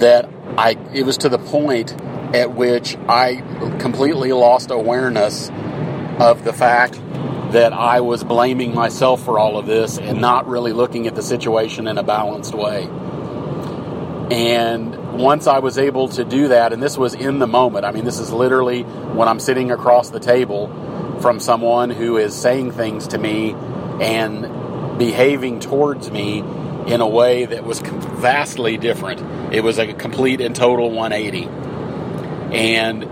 that 0.00 0.28
I, 0.58 0.76
it 0.92 1.04
was 1.04 1.16
to 1.18 1.30
the 1.30 1.38
point 1.38 1.98
at 2.34 2.54
which 2.54 2.96
I 3.08 3.36
completely 3.78 4.32
lost 4.32 4.70
awareness 4.70 5.50
of 6.18 6.44
the 6.44 6.52
fact 6.52 7.00
that 7.52 7.72
I 7.72 8.00
was 8.00 8.24
blaming 8.24 8.74
myself 8.74 9.22
for 9.24 9.38
all 9.38 9.58
of 9.58 9.66
this 9.66 9.98
and 9.98 10.20
not 10.20 10.48
really 10.48 10.72
looking 10.72 11.06
at 11.06 11.14
the 11.14 11.22
situation 11.22 11.86
in 11.86 11.98
a 11.98 12.02
balanced 12.02 12.54
way. 12.54 12.88
And 14.30 15.18
once 15.18 15.46
I 15.46 15.58
was 15.58 15.76
able 15.76 16.08
to 16.08 16.24
do 16.24 16.48
that, 16.48 16.72
and 16.72 16.82
this 16.82 16.96
was 16.96 17.14
in 17.14 17.38
the 17.38 17.46
moment, 17.46 17.84
I 17.84 17.92
mean, 17.92 18.04
this 18.04 18.18
is 18.18 18.32
literally 18.32 18.82
when 18.82 19.28
I'm 19.28 19.40
sitting 19.40 19.70
across 19.70 20.10
the 20.10 20.20
table 20.20 20.68
from 21.20 21.38
someone 21.38 21.90
who 21.90 22.16
is 22.16 22.34
saying 22.34 22.72
things 22.72 23.08
to 23.08 23.18
me 23.18 23.52
and 24.00 24.98
behaving 24.98 25.60
towards 25.60 26.10
me 26.10 26.38
in 26.86 27.00
a 27.00 27.08
way 27.08 27.44
that 27.44 27.64
was 27.64 27.80
vastly 27.80 28.78
different. 28.78 29.54
It 29.54 29.62
was 29.62 29.78
a 29.78 29.92
complete 29.92 30.40
and 30.40 30.56
total 30.56 30.90
180 30.90 31.48
and 32.52 33.04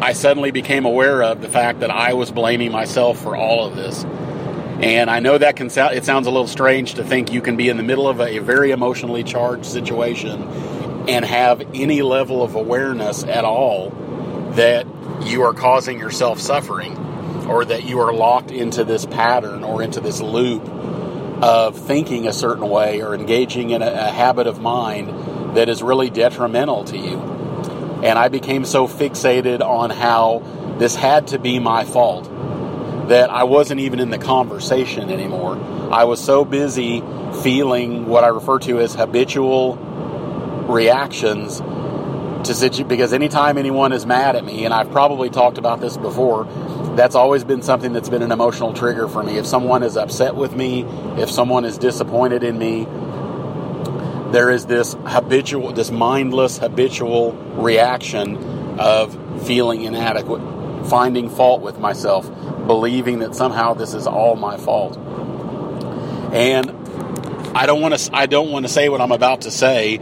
I 0.00 0.12
suddenly 0.12 0.50
became 0.50 0.84
aware 0.84 1.22
of 1.22 1.40
the 1.40 1.48
fact 1.48 1.80
that 1.80 1.90
I 1.90 2.12
was 2.12 2.30
blaming 2.30 2.70
myself 2.70 3.18
for 3.20 3.34
all 3.34 3.66
of 3.66 3.76
this. 3.76 4.04
And 4.04 5.08
I 5.08 5.20
know 5.20 5.38
that 5.38 5.56
can 5.56 5.70
sound, 5.70 5.94
it 5.94 6.04
sounds 6.04 6.26
a 6.26 6.30
little 6.30 6.46
strange 6.46 6.94
to 6.94 7.04
think 7.04 7.32
you 7.32 7.40
can 7.40 7.56
be 7.56 7.70
in 7.70 7.78
the 7.78 7.82
middle 7.82 8.06
of 8.06 8.20
a, 8.20 8.36
a 8.36 8.42
very 8.42 8.72
emotionally 8.72 9.24
charged 9.24 9.64
situation 9.64 10.42
and 11.08 11.24
have 11.24 11.62
any 11.72 12.02
level 12.02 12.42
of 12.42 12.56
awareness 12.56 13.24
at 13.24 13.44
all 13.44 13.90
that 14.52 14.86
you 15.22 15.42
are 15.42 15.54
causing 15.54 15.98
yourself 15.98 16.40
suffering 16.40 16.94
or 17.46 17.64
that 17.64 17.84
you 17.84 18.00
are 18.00 18.12
locked 18.12 18.50
into 18.50 18.84
this 18.84 19.06
pattern 19.06 19.64
or 19.64 19.82
into 19.82 20.00
this 20.00 20.20
loop 20.20 20.68
of 21.42 21.78
thinking 21.78 22.26
a 22.26 22.32
certain 22.32 22.68
way 22.68 23.02
or 23.02 23.14
engaging 23.14 23.70
in 23.70 23.80
a, 23.80 23.90
a 23.90 24.10
habit 24.10 24.46
of 24.46 24.60
mind 24.60 25.56
that 25.56 25.70
is 25.70 25.82
really 25.82 26.10
detrimental 26.10 26.84
to 26.84 26.98
you. 26.98 27.35
And 28.02 28.18
I 28.18 28.28
became 28.28 28.64
so 28.64 28.86
fixated 28.86 29.60
on 29.60 29.90
how 29.90 30.42
this 30.78 30.94
had 30.94 31.28
to 31.28 31.38
be 31.38 31.58
my 31.58 31.84
fault 31.84 32.24
that 33.08 33.30
I 33.30 33.44
wasn't 33.44 33.80
even 33.80 34.00
in 34.00 34.10
the 34.10 34.18
conversation 34.18 35.10
anymore. 35.10 35.56
I 35.90 36.04
was 36.04 36.22
so 36.22 36.44
busy 36.44 37.02
feeling 37.42 38.06
what 38.06 38.24
I 38.24 38.28
refer 38.28 38.58
to 38.60 38.80
as 38.80 38.94
habitual 38.94 39.76
reactions 40.68 41.60
to 42.46 42.54
situ 42.54 42.84
because 42.84 43.12
anytime 43.12 43.58
anyone 43.58 43.92
is 43.92 44.06
mad 44.06 44.36
at 44.36 44.44
me, 44.44 44.64
and 44.64 44.74
I've 44.74 44.90
probably 44.90 45.30
talked 45.30 45.58
about 45.58 45.80
this 45.80 45.96
before, 45.96 46.44
that's 46.96 47.14
always 47.14 47.44
been 47.44 47.62
something 47.62 47.92
that's 47.92 48.08
been 48.08 48.22
an 48.22 48.32
emotional 48.32 48.72
trigger 48.72 49.08
for 49.08 49.22
me. 49.22 49.38
If 49.38 49.46
someone 49.46 49.82
is 49.82 49.96
upset 49.96 50.34
with 50.34 50.54
me, 50.54 50.82
if 51.20 51.30
someone 51.30 51.64
is 51.64 51.78
disappointed 51.78 52.42
in 52.42 52.58
me, 52.58 52.86
there 54.36 54.50
is 54.50 54.66
this 54.66 54.94
habitual, 55.06 55.72
this 55.72 55.90
mindless 55.90 56.58
habitual 56.58 57.32
reaction 57.54 58.36
of 58.78 59.46
feeling 59.46 59.82
inadequate, 59.82 60.42
finding 60.90 61.30
fault 61.30 61.62
with 61.62 61.78
myself, 61.78 62.30
believing 62.66 63.20
that 63.20 63.34
somehow 63.34 63.72
this 63.72 63.94
is 63.94 64.06
all 64.06 64.36
my 64.36 64.58
fault. 64.58 64.98
And 66.34 66.70
I 67.56 67.64
don't 67.64 67.80
want 67.80 67.96
to 67.96 68.14
I 68.14 68.26
don't 68.26 68.50
want 68.50 68.66
to 68.66 68.68
say 68.68 68.90
what 68.90 69.00
I'm 69.00 69.10
about 69.10 69.40
to 69.42 69.50
say 69.50 70.00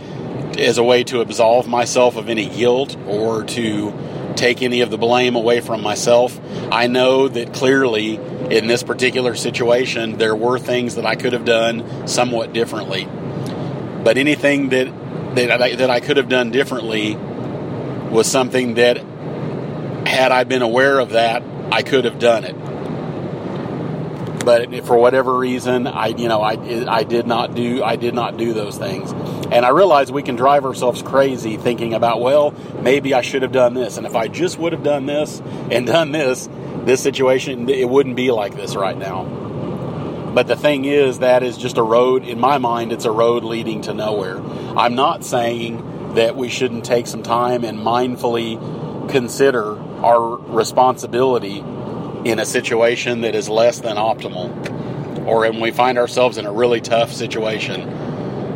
as 0.59 0.79
a 0.79 0.83
way 0.83 1.05
to 1.05 1.21
absolve 1.21 1.69
myself 1.69 2.17
of 2.17 2.29
any 2.29 2.49
guilt 2.49 2.97
or 3.07 3.45
to 3.45 4.33
take 4.35 4.62
any 4.62 4.81
of 4.81 4.91
the 4.91 4.99
blame 4.99 5.37
away 5.37 5.61
from 5.61 5.81
myself. 5.81 6.41
I 6.73 6.88
know 6.88 7.29
that 7.29 7.55
clearly 7.55 8.17
in 8.50 8.67
this 8.67 8.83
particular 8.83 9.37
situation 9.37 10.19
there 10.19 10.35
were 10.35 10.59
things 10.59 10.97
that 10.97 11.07
I 11.07 11.14
could 11.14 11.35
have 11.35 11.45
done 11.45 12.09
somewhat 12.09 12.53
differently. 12.53 13.07
But 14.05 14.19
anything 14.19 14.69
that 14.69 14.87
that 15.35 15.63
I, 15.63 15.75
that 15.77 15.91
I 15.91 16.01
could 16.01 16.17
have 16.19 16.29
done 16.29 16.51
differently 16.51 17.17
was 17.17 18.31
something 18.31 18.75
that 18.75 18.99
had 20.07 20.31
I 20.31 20.45
been 20.45 20.63
aware 20.63 20.99
of 20.99 21.11
that, 21.11 21.43
I 21.73 21.83
could 21.83 22.05
have 22.05 22.19
done 22.19 22.45
it. 22.45 22.55
But 24.45 24.85
for 24.85 24.99
whatever 24.99 25.37
reason, 25.37 25.87
I 25.87 26.09
you 26.09 26.29
know 26.29 26.43
I 26.43 26.53
I 26.87 27.03
did 27.03 27.27
not 27.27 27.55
do 27.55 27.83
I 27.83 27.97
did 27.97 28.15
not 28.15 28.37
do 28.37 28.53
those 28.53 28.77
things, 28.77 29.11
and 29.51 29.65
I 29.65 29.71
realize 29.71 30.13
we 30.13 30.23
can 30.23 30.37
drive 30.37 30.67
ourselves 30.67 31.01
crazy 31.01 31.57
thinking 31.57 31.95
about 31.95 32.21
well 32.21 32.53
maybe 32.83 33.15
I 33.15 33.23
should 33.23 33.41
have 33.41 33.53
done 33.53 33.73
this, 33.73 33.97
and 33.97 34.07
if 34.07 34.15
I 34.15 34.29
just 34.29 34.59
would 34.59 34.75
have 34.75 34.83
done 34.83 35.07
this 35.07 35.41
and 35.71 35.87
done 35.87 36.13
this, 36.13 36.47
this 36.85 37.03
situation 37.03 37.71
it 37.71 37.89
wouldn't 37.89 38.17
be 38.17 38.31
like 38.31 38.55
this 38.55 38.77
right 38.77 38.97
now. 38.97 39.44
But 40.35 40.49
the 40.49 40.57
thing 40.57 40.85
is, 40.85 41.21
that 41.21 41.45
is 41.45 41.57
just 41.57 41.79
a 41.79 41.83
road 41.83 42.25
in 42.25 42.41
my 42.41 42.59
mind. 42.59 42.93
It's 42.93 43.05
a 43.05 43.12
road 43.12 43.45
leading 43.45 43.83
to 43.83 43.95
nowhere. 43.95 44.38
I'm 44.76 44.97
not 44.97 45.25
saying 45.25 46.14
that 46.14 46.37
we 46.37 46.49
shouldn't 46.49 46.85
take 46.85 47.07
some 47.07 47.23
time 47.23 47.64
and 47.64 47.79
mindfully 47.79 49.09
consider 49.09 49.79
our 50.03 50.37
responsibility 50.37 51.59
in 52.25 52.38
a 52.38 52.45
situation 52.45 53.21
that 53.21 53.35
is 53.35 53.49
less 53.49 53.79
than 53.81 53.97
optimal 53.97 55.26
or 55.26 55.41
when 55.41 55.61
we 55.61 55.71
find 55.71 55.99
ourselves 55.99 56.37
in 56.37 56.47
a 56.47 56.53
really 56.53 56.81
tough 56.81 57.12
situation. 57.12 57.88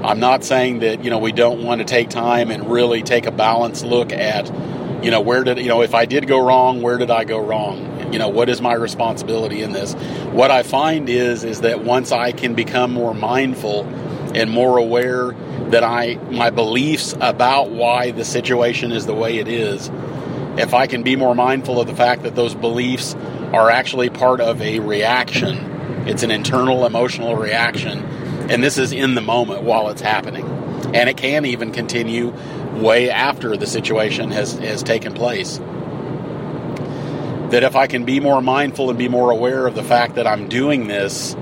I'm 0.04 0.20
not 0.20 0.44
saying 0.44 0.80
that, 0.80 1.04
you 1.04 1.10
know, 1.10 1.18
we 1.18 1.32
don't 1.32 1.64
want 1.64 1.80
to 1.80 1.84
take 1.84 2.08
time 2.08 2.50
and 2.50 2.70
really 2.70 3.02
take 3.02 3.26
a 3.26 3.32
balanced 3.32 3.84
look 3.84 4.12
at, 4.12 4.46
you 5.04 5.10
know, 5.10 5.20
where 5.20 5.44
did, 5.44 5.58
you 5.58 5.68
know, 5.68 5.82
if 5.82 5.94
I 5.94 6.06
did 6.06 6.26
go 6.26 6.44
wrong, 6.44 6.82
where 6.82 6.98
did 6.98 7.10
I 7.10 7.24
go 7.24 7.38
wrong? 7.38 7.97
You 8.12 8.18
know, 8.18 8.28
what 8.28 8.48
is 8.48 8.60
my 8.60 8.74
responsibility 8.74 9.62
in 9.62 9.72
this? 9.72 9.94
What 10.32 10.50
I 10.50 10.62
find 10.62 11.08
is 11.08 11.44
is 11.44 11.60
that 11.60 11.84
once 11.84 12.12
I 12.12 12.32
can 12.32 12.54
become 12.54 12.92
more 12.92 13.14
mindful 13.14 13.84
and 14.34 14.50
more 14.50 14.78
aware 14.78 15.32
that 15.70 15.84
I 15.84 16.14
my 16.30 16.50
beliefs 16.50 17.14
about 17.20 17.70
why 17.70 18.10
the 18.10 18.24
situation 18.24 18.92
is 18.92 19.06
the 19.06 19.14
way 19.14 19.38
it 19.38 19.48
is, 19.48 19.90
if 20.58 20.74
I 20.74 20.86
can 20.86 21.02
be 21.02 21.16
more 21.16 21.34
mindful 21.34 21.80
of 21.80 21.86
the 21.86 21.94
fact 21.94 22.22
that 22.22 22.34
those 22.34 22.54
beliefs 22.54 23.14
are 23.52 23.70
actually 23.70 24.10
part 24.10 24.40
of 24.40 24.60
a 24.60 24.80
reaction. 24.80 25.56
It's 26.06 26.22
an 26.22 26.30
internal 26.30 26.84
emotional 26.84 27.36
reaction. 27.36 27.98
And 28.50 28.62
this 28.62 28.78
is 28.78 28.92
in 28.92 29.14
the 29.14 29.20
moment 29.20 29.62
while 29.62 29.88
it's 29.90 30.00
happening. 30.00 30.46
And 30.94 31.08
it 31.08 31.16
can 31.16 31.44
even 31.44 31.72
continue 31.72 32.34
way 32.74 33.10
after 33.10 33.56
the 33.56 33.66
situation 33.66 34.30
has, 34.30 34.52
has 34.58 34.82
taken 34.82 35.12
place. 35.12 35.60
That 37.50 37.62
if 37.62 37.76
I 37.76 37.86
can 37.86 38.04
be 38.04 38.20
more 38.20 38.42
mindful 38.42 38.90
and 38.90 38.98
be 38.98 39.08
more 39.08 39.30
aware 39.30 39.66
of 39.66 39.74
the 39.74 39.82
fact 39.82 40.16
that 40.16 40.26
I'm 40.26 40.48
doing 40.48 40.86
this, 40.86 41.34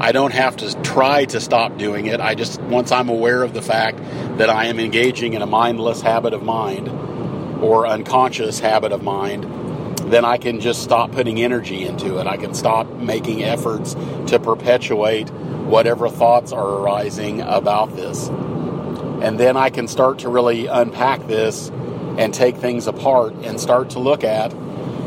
I 0.00 0.12
don't 0.12 0.32
have 0.32 0.56
to 0.58 0.74
try 0.82 1.24
to 1.26 1.40
stop 1.40 1.76
doing 1.78 2.06
it. 2.06 2.20
I 2.20 2.34
just, 2.34 2.60
once 2.60 2.92
I'm 2.92 3.08
aware 3.08 3.42
of 3.42 3.54
the 3.54 3.62
fact 3.62 3.98
that 4.38 4.50
I 4.50 4.66
am 4.66 4.78
engaging 4.78 5.34
in 5.34 5.42
a 5.42 5.46
mindless 5.46 6.02
habit 6.02 6.34
of 6.34 6.42
mind 6.42 6.88
or 7.62 7.86
unconscious 7.86 8.60
habit 8.60 8.92
of 8.92 9.02
mind, 9.02 9.44
then 10.10 10.24
I 10.24 10.36
can 10.36 10.60
just 10.60 10.82
stop 10.82 11.12
putting 11.12 11.40
energy 11.40 11.84
into 11.84 12.18
it. 12.18 12.26
I 12.26 12.36
can 12.36 12.54
stop 12.54 12.88
making 12.88 13.42
efforts 13.42 13.94
to 14.26 14.38
perpetuate 14.38 15.30
whatever 15.30 16.08
thoughts 16.10 16.52
are 16.52 16.68
arising 16.68 17.40
about 17.40 17.96
this. 17.96 18.28
And 18.28 19.40
then 19.40 19.56
I 19.56 19.70
can 19.70 19.88
start 19.88 20.18
to 20.20 20.28
really 20.28 20.66
unpack 20.66 21.26
this 21.26 21.70
and 22.18 22.34
take 22.34 22.56
things 22.56 22.86
apart 22.86 23.32
and 23.36 23.58
start 23.58 23.90
to 23.90 23.98
look 23.98 24.22
at. 24.22 24.52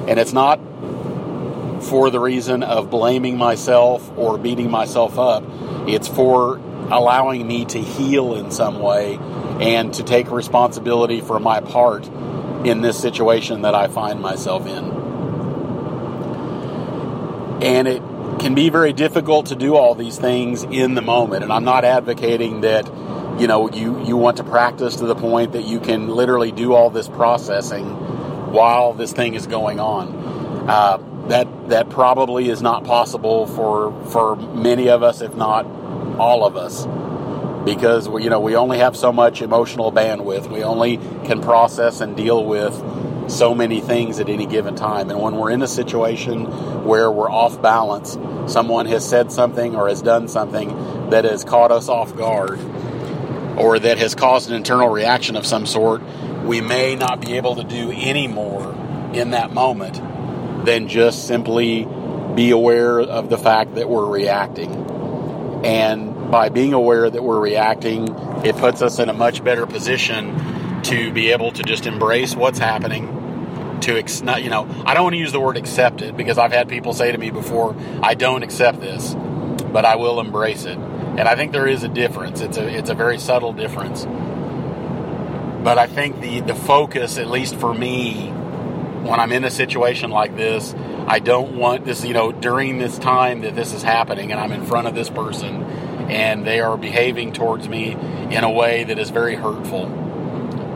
And 0.08 0.20
it's 0.20 0.34
not 0.34 0.60
for 1.84 2.10
the 2.10 2.20
reason 2.20 2.64
of 2.64 2.90
blaming 2.90 3.38
myself 3.38 4.12
or 4.18 4.38
beating 4.38 4.70
myself 4.70 5.18
up, 5.18 5.44
it's 5.88 6.08
for 6.08 6.58
allowing 6.90 7.48
me 7.48 7.66
to 7.66 7.80
heal 7.80 8.36
in 8.36 8.52
some 8.52 8.80
way 8.80 9.18
and 9.60 9.94
to 9.94 10.04
take 10.04 10.32
responsibility 10.32 11.22
for 11.22 11.40
my 11.40 11.60
part 11.60 12.08
in 12.66 12.82
this 12.82 13.00
situation 13.00 13.62
that 13.64 13.76
I 13.76 13.88
find 13.88 14.22
myself 14.22 14.66
in. 14.66 14.86
And 17.62 17.88
it 17.88 18.02
can 18.40 18.54
be 18.54 18.70
very 18.70 18.94
difficult 18.94 19.48
to 19.48 19.56
do 19.56 19.76
all 19.76 19.96
these 19.96 20.18
things 20.18 20.64
in 20.64 20.94
the 20.94 21.02
moment. 21.02 21.44
And 21.44 21.52
I'm 21.52 21.64
not 21.64 21.84
advocating 21.84 22.62
that, 22.62 22.86
you 23.40 23.48
know, 23.48 23.70
you, 23.72 24.04
you 24.06 24.16
want 24.16 24.38
to 24.38 24.44
practice 24.44 24.98
to 24.98 25.06
the 25.06 25.16
point 25.16 25.54
that 25.54 25.66
you 25.66 25.80
can 25.80 26.08
literally 26.08 26.52
do 26.52 26.74
all 26.74 26.90
this 26.90 27.08
processing 27.08 27.86
while 28.52 28.94
this 28.94 29.14
thing 29.14 29.34
is 29.34 29.48
going 29.48 29.80
on. 29.80 30.68
Uh, 30.70 30.98
that 31.30 31.70
that 31.70 31.90
probably 31.90 32.50
is 32.50 32.62
not 32.62 32.84
possible 32.86 33.48
for 33.48 33.92
for 34.12 34.36
many 34.36 34.90
of 34.90 35.04
us, 35.04 35.22
if 35.22 35.36
not 35.36 35.66
all 36.18 36.46
of 36.46 36.56
us 36.56 36.86
because 37.66 38.08
we, 38.08 38.24
you 38.24 38.30
know 38.30 38.40
we 38.40 38.56
only 38.56 38.78
have 38.78 38.96
so 38.96 39.12
much 39.12 39.42
emotional 39.42 39.92
bandwidth. 39.92 40.50
We 40.50 40.64
only 40.64 40.98
can 41.26 41.42
process 41.42 42.00
and 42.00 42.16
deal 42.16 42.46
with 42.46 42.74
so 43.30 43.54
many 43.54 43.82
things 43.82 44.20
at 44.20 44.30
any 44.30 44.46
given 44.46 44.76
time. 44.76 45.10
And 45.10 45.20
when 45.22 45.36
we're 45.36 45.52
in 45.52 45.62
a 45.62 45.68
situation 45.68 46.46
where 46.86 47.12
we're 47.12 47.30
off 47.30 47.62
balance, 47.62 48.18
someone 48.52 48.86
has 48.86 49.08
said 49.08 49.32
something 49.32 49.76
or 49.76 49.90
has 49.90 50.02
done 50.02 50.28
something 50.30 51.10
that 51.10 51.26
has 51.26 51.44
caught 51.44 51.72
us 51.72 51.90
off 51.90 52.16
guard 52.16 52.60
or 53.58 53.80
that 53.80 53.98
has 53.98 54.16
caused 54.16 54.50
an 54.50 54.56
internal 54.56 54.88
reaction 54.88 55.36
of 55.36 55.46
some 55.46 55.66
sort, 55.66 56.02
we 56.48 56.62
may 56.62 56.96
not 56.96 57.22
be 57.22 57.34
able 57.34 57.56
to 57.56 57.64
do 57.64 57.92
any 57.92 58.28
more 58.28 58.74
in 59.14 59.32
that 59.32 59.54
moment 59.54 60.02
than 60.66 60.88
just 60.88 61.28
simply 61.28 61.86
be 62.36 62.52
aware 62.52 63.00
of 63.00 63.30
the 63.30 63.38
fact 63.38 63.76
that 63.76 63.90
we're 63.90 64.10
reacting. 64.10 64.72
And 65.64 66.32
by 66.32 66.50
being 66.50 66.74
aware 66.74 67.10
that 67.10 67.24
we're 67.24 67.40
reacting, 67.40 68.08
it 68.46 68.56
puts 68.58 68.82
us 68.82 69.00
in 69.00 69.10
a 69.10 69.14
much 69.14 69.44
better 69.44 69.66
position 69.66 70.82
to 70.84 71.12
be 71.12 71.32
able 71.32 71.52
to 71.52 71.64
just 71.64 71.86
embrace 71.86 72.36
what's 72.36 72.60
happening. 72.60 73.14
To 73.82 73.98
ex- 73.98 74.22
not, 74.22 74.44
you 74.44 74.50
know, 74.50 74.68
I 74.86 74.94
don't 74.94 75.04
want 75.04 75.14
to 75.14 75.20
use 75.20 75.32
the 75.32 75.40
word 75.40 75.58
accept 75.58 76.02
it 76.02 76.16
because 76.18 76.38
I've 76.38 76.52
had 76.52 76.68
people 76.68 76.94
say 76.94 77.12
to 77.12 77.18
me 77.18 77.30
before, 77.30 77.76
"I 78.02 78.16
don't 78.16 78.44
accept 78.44 78.82
this, 78.82 79.16
but 79.72 79.86
I 79.86 79.96
will 79.98 80.20
embrace 80.20 80.66
it." 80.66 80.78
And 80.78 81.22
I 81.22 81.36
think 81.36 81.52
there 81.52 81.68
is 81.68 81.84
a 81.84 81.88
difference. 81.88 82.42
It's 82.42 82.58
a 82.58 82.68
it's 82.68 82.90
a 82.90 82.96
very 82.96 83.20
subtle 83.20 83.54
difference. 83.54 84.06
But 85.68 85.78
I 85.78 85.86
think 85.86 86.22
the 86.22 86.40
the 86.40 86.56
focus, 86.56 87.18
at 87.18 87.28
least 87.28 87.58
for 87.58 87.74
me, 87.74 88.30
when 89.04 89.20
I'm 89.20 89.34
in 89.34 89.44
a 89.44 89.52
situation 89.52 90.12
like 90.12 90.38
this, 90.38 90.74
I 91.08 91.20
don't 91.20 91.58
want 91.58 91.84
this, 91.84 92.06
you 92.06 92.14
know, 92.14 92.32
during 92.32 92.78
this 92.78 92.98
time 92.98 93.42
that 93.42 93.54
this 93.54 93.74
is 93.74 93.84
happening 93.84 94.32
and 94.32 94.40
I'm 94.40 94.54
in 94.54 94.66
front 94.66 94.88
of 94.88 94.96
this 94.96 95.10
person 95.10 95.64
and 96.10 96.48
they 96.48 96.62
are 96.62 96.78
behaving 96.78 97.34
towards 97.34 97.68
me 97.68 97.98
in 98.32 98.46
a 98.46 98.50
way 98.50 98.86
that 98.86 98.98
is 98.98 99.10
very 99.10 99.36
hurtful. 99.36 99.88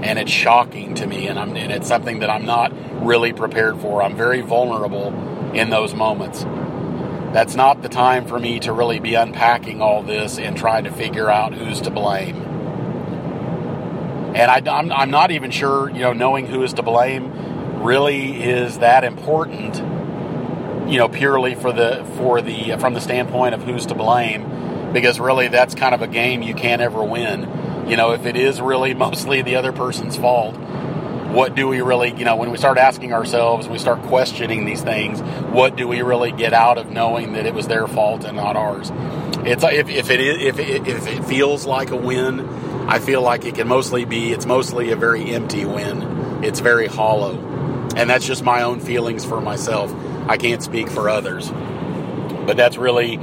and 0.04 0.20
it's 0.20 0.30
shocking 0.30 0.96
to 0.96 1.08
me, 1.08 1.28
and, 1.28 1.40
I'm, 1.40 1.56
and 1.56 1.72
it's 1.72 1.88
something 1.88 2.20
that 2.20 2.30
I'm 2.30 2.46
not 2.46 2.74
really 3.02 3.32
prepared 3.32 3.80
for. 3.80 4.04
I'm 4.04 4.18
very 4.18 4.42
vulnerable 4.42 5.14
in 5.54 5.70
those 5.70 5.94
moments. 5.94 6.44
That's 7.34 7.56
not 7.56 7.82
the 7.82 7.88
time 7.88 8.26
for 8.26 8.38
me 8.38 8.60
to 8.60 8.74
really 8.74 9.00
be 9.00 9.16
unpacking 9.16 9.82
all 9.82 10.04
this 10.04 10.38
and 10.38 10.58
trying 10.58 10.84
to 10.84 10.92
figure 10.92 11.30
out 11.30 11.54
who's 11.54 11.80
to 11.82 11.92
blame. 11.92 12.51
And 14.34 14.50
I, 14.50 14.62
I'm, 14.72 14.92
I'm 14.92 15.12
not 15.12 15.32
even 15.32 15.52
sure, 15.52 15.90
you 15.90 16.00
know, 16.00 16.14
knowing 16.14 16.48
who 16.48 16.64
is 16.64 16.74
to 16.74 16.84
blame 16.84 17.82
really 17.84 18.42
is 18.42 18.80
that 18.80 19.04
important, 19.04 19.78
you 20.90 20.98
know, 20.98 21.10
purely 21.10 21.56
for 21.56 21.72
the 21.72 22.06
for 22.18 22.42
the 22.42 22.78
from 22.80 22.94
the 22.94 23.02
standpoint 23.02 23.56
of 23.56 23.64
who's 23.64 23.86
to 23.88 23.96
blame, 23.96 24.94
because 24.94 25.20
really 25.20 25.48
that's 25.48 25.76
kind 25.76 25.94
of 25.94 26.02
a 26.02 26.08
game 26.08 26.42
you 26.42 26.54
can't 26.54 26.82
ever 26.82 27.04
win. 27.04 27.88
You 27.90 27.98
know, 27.98 28.12
if 28.12 28.26
it 28.26 28.36
is 28.36 28.62
really 28.62 28.94
mostly 29.06 29.42
the 29.42 29.56
other 29.56 29.74
person's 29.74 30.16
fault, 30.16 30.56
what 31.32 31.56
do 31.56 31.68
we 31.68 31.82
really, 31.82 32.14
you 32.14 32.26
know, 32.26 32.36
when 32.36 32.52
we 32.52 32.58
start 32.58 32.78
asking 32.78 33.14
ourselves, 33.14 33.68
we 33.68 33.78
start 33.78 34.02
questioning 34.04 34.66
these 34.66 34.82
things, 34.82 35.22
what 35.54 35.76
do 35.76 35.88
we 35.88 36.02
really 36.02 36.32
get 36.32 36.54
out 36.54 36.78
of 36.78 36.92
knowing 36.92 37.34
that 37.34 37.46
it 37.46 37.54
was 37.54 37.68
their 37.68 37.88
fault 37.88 38.26
and 38.26 38.36
not 38.36 38.56
ours? 38.56 38.92
It's 39.46 39.64
if, 39.64 39.90
if 39.90 40.10
it 40.10 40.20
is 40.20 40.38
if 40.42 40.60
it, 40.60 40.88
if 40.88 41.08
it 41.08 41.26
feels 41.26 41.66
like 41.66 41.92
a 41.92 41.96
win, 41.96 42.42
I 42.88 43.00
feel 43.00 43.22
like 43.22 43.46
it 43.46 43.56
can 43.56 43.68
mostly 43.68 44.06
be 44.06 44.32
it's 44.32 44.46
mostly 44.46 44.92
a 44.92 44.96
very 44.96 45.34
empty 45.34 45.66
win. 45.66 46.44
It's 46.44 46.60
very 46.60 46.88
hollow, 46.88 47.38
and 47.96 48.10
that's 48.10 48.26
just 48.26 48.44
my 48.44 48.64
own 48.64 48.80
feelings 48.80 49.26
for 49.26 49.42
myself. 49.42 49.94
I 50.28 50.38
can't 50.38 50.62
speak 50.62 50.90
for 50.90 51.10
others, 51.10 51.50
but 51.50 52.56
that's 52.56 52.78
really 52.78 53.18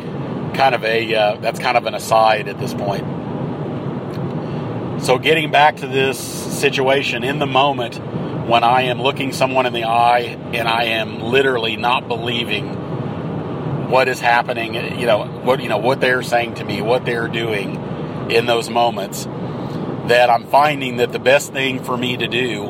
kind 0.54 0.74
of 0.74 0.82
a 0.82 1.14
uh, 1.14 1.36
that's 1.36 1.60
kind 1.60 1.76
of 1.76 1.86
an 1.86 1.94
aside 1.94 2.48
at 2.48 2.58
this 2.58 2.74
point. 2.74 3.04
So, 5.00 5.16
getting 5.16 5.52
back 5.52 5.76
to 5.76 5.86
this 5.86 6.18
situation 6.18 7.22
in 7.22 7.38
the 7.38 7.46
moment 7.46 7.98
when 8.48 8.64
I 8.64 8.82
am 8.82 9.00
looking 9.00 9.32
someone 9.32 9.64
in 9.64 9.72
the 9.72 9.84
eye 9.84 10.36
and 10.52 10.66
I 10.66 10.84
am 10.84 11.20
literally 11.20 11.76
not 11.76 12.08
believing 12.08 12.66
what 13.90 14.08
is 14.08 14.20
happening, 14.20 14.74
you 14.74 15.06
know, 15.06 15.24
what 15.44 15.62
you 15.62 15.68
know 15.68 15.78
what 15.78 16.00
they're 16.00 16.22
saying 16.22 16.54
to 16.54 16.64
me, 16.64 16.82
what 16.82 17.04
they're 17.04 17.28
doing 17.28 17.76
in 18.28 18.46
those 18.46 18.68
moments, 18.68 19.24
that 20.08 20.30
I'm 20.30 20.44
finding 20.46 20.96
that 20.96 21.12
the 21.12 21.20
best 21.20 21.52
thing 21.52 21.82
for 21.82 21.96
me 21.96 22.16
to 22.16 22.26
do 22.26 22.68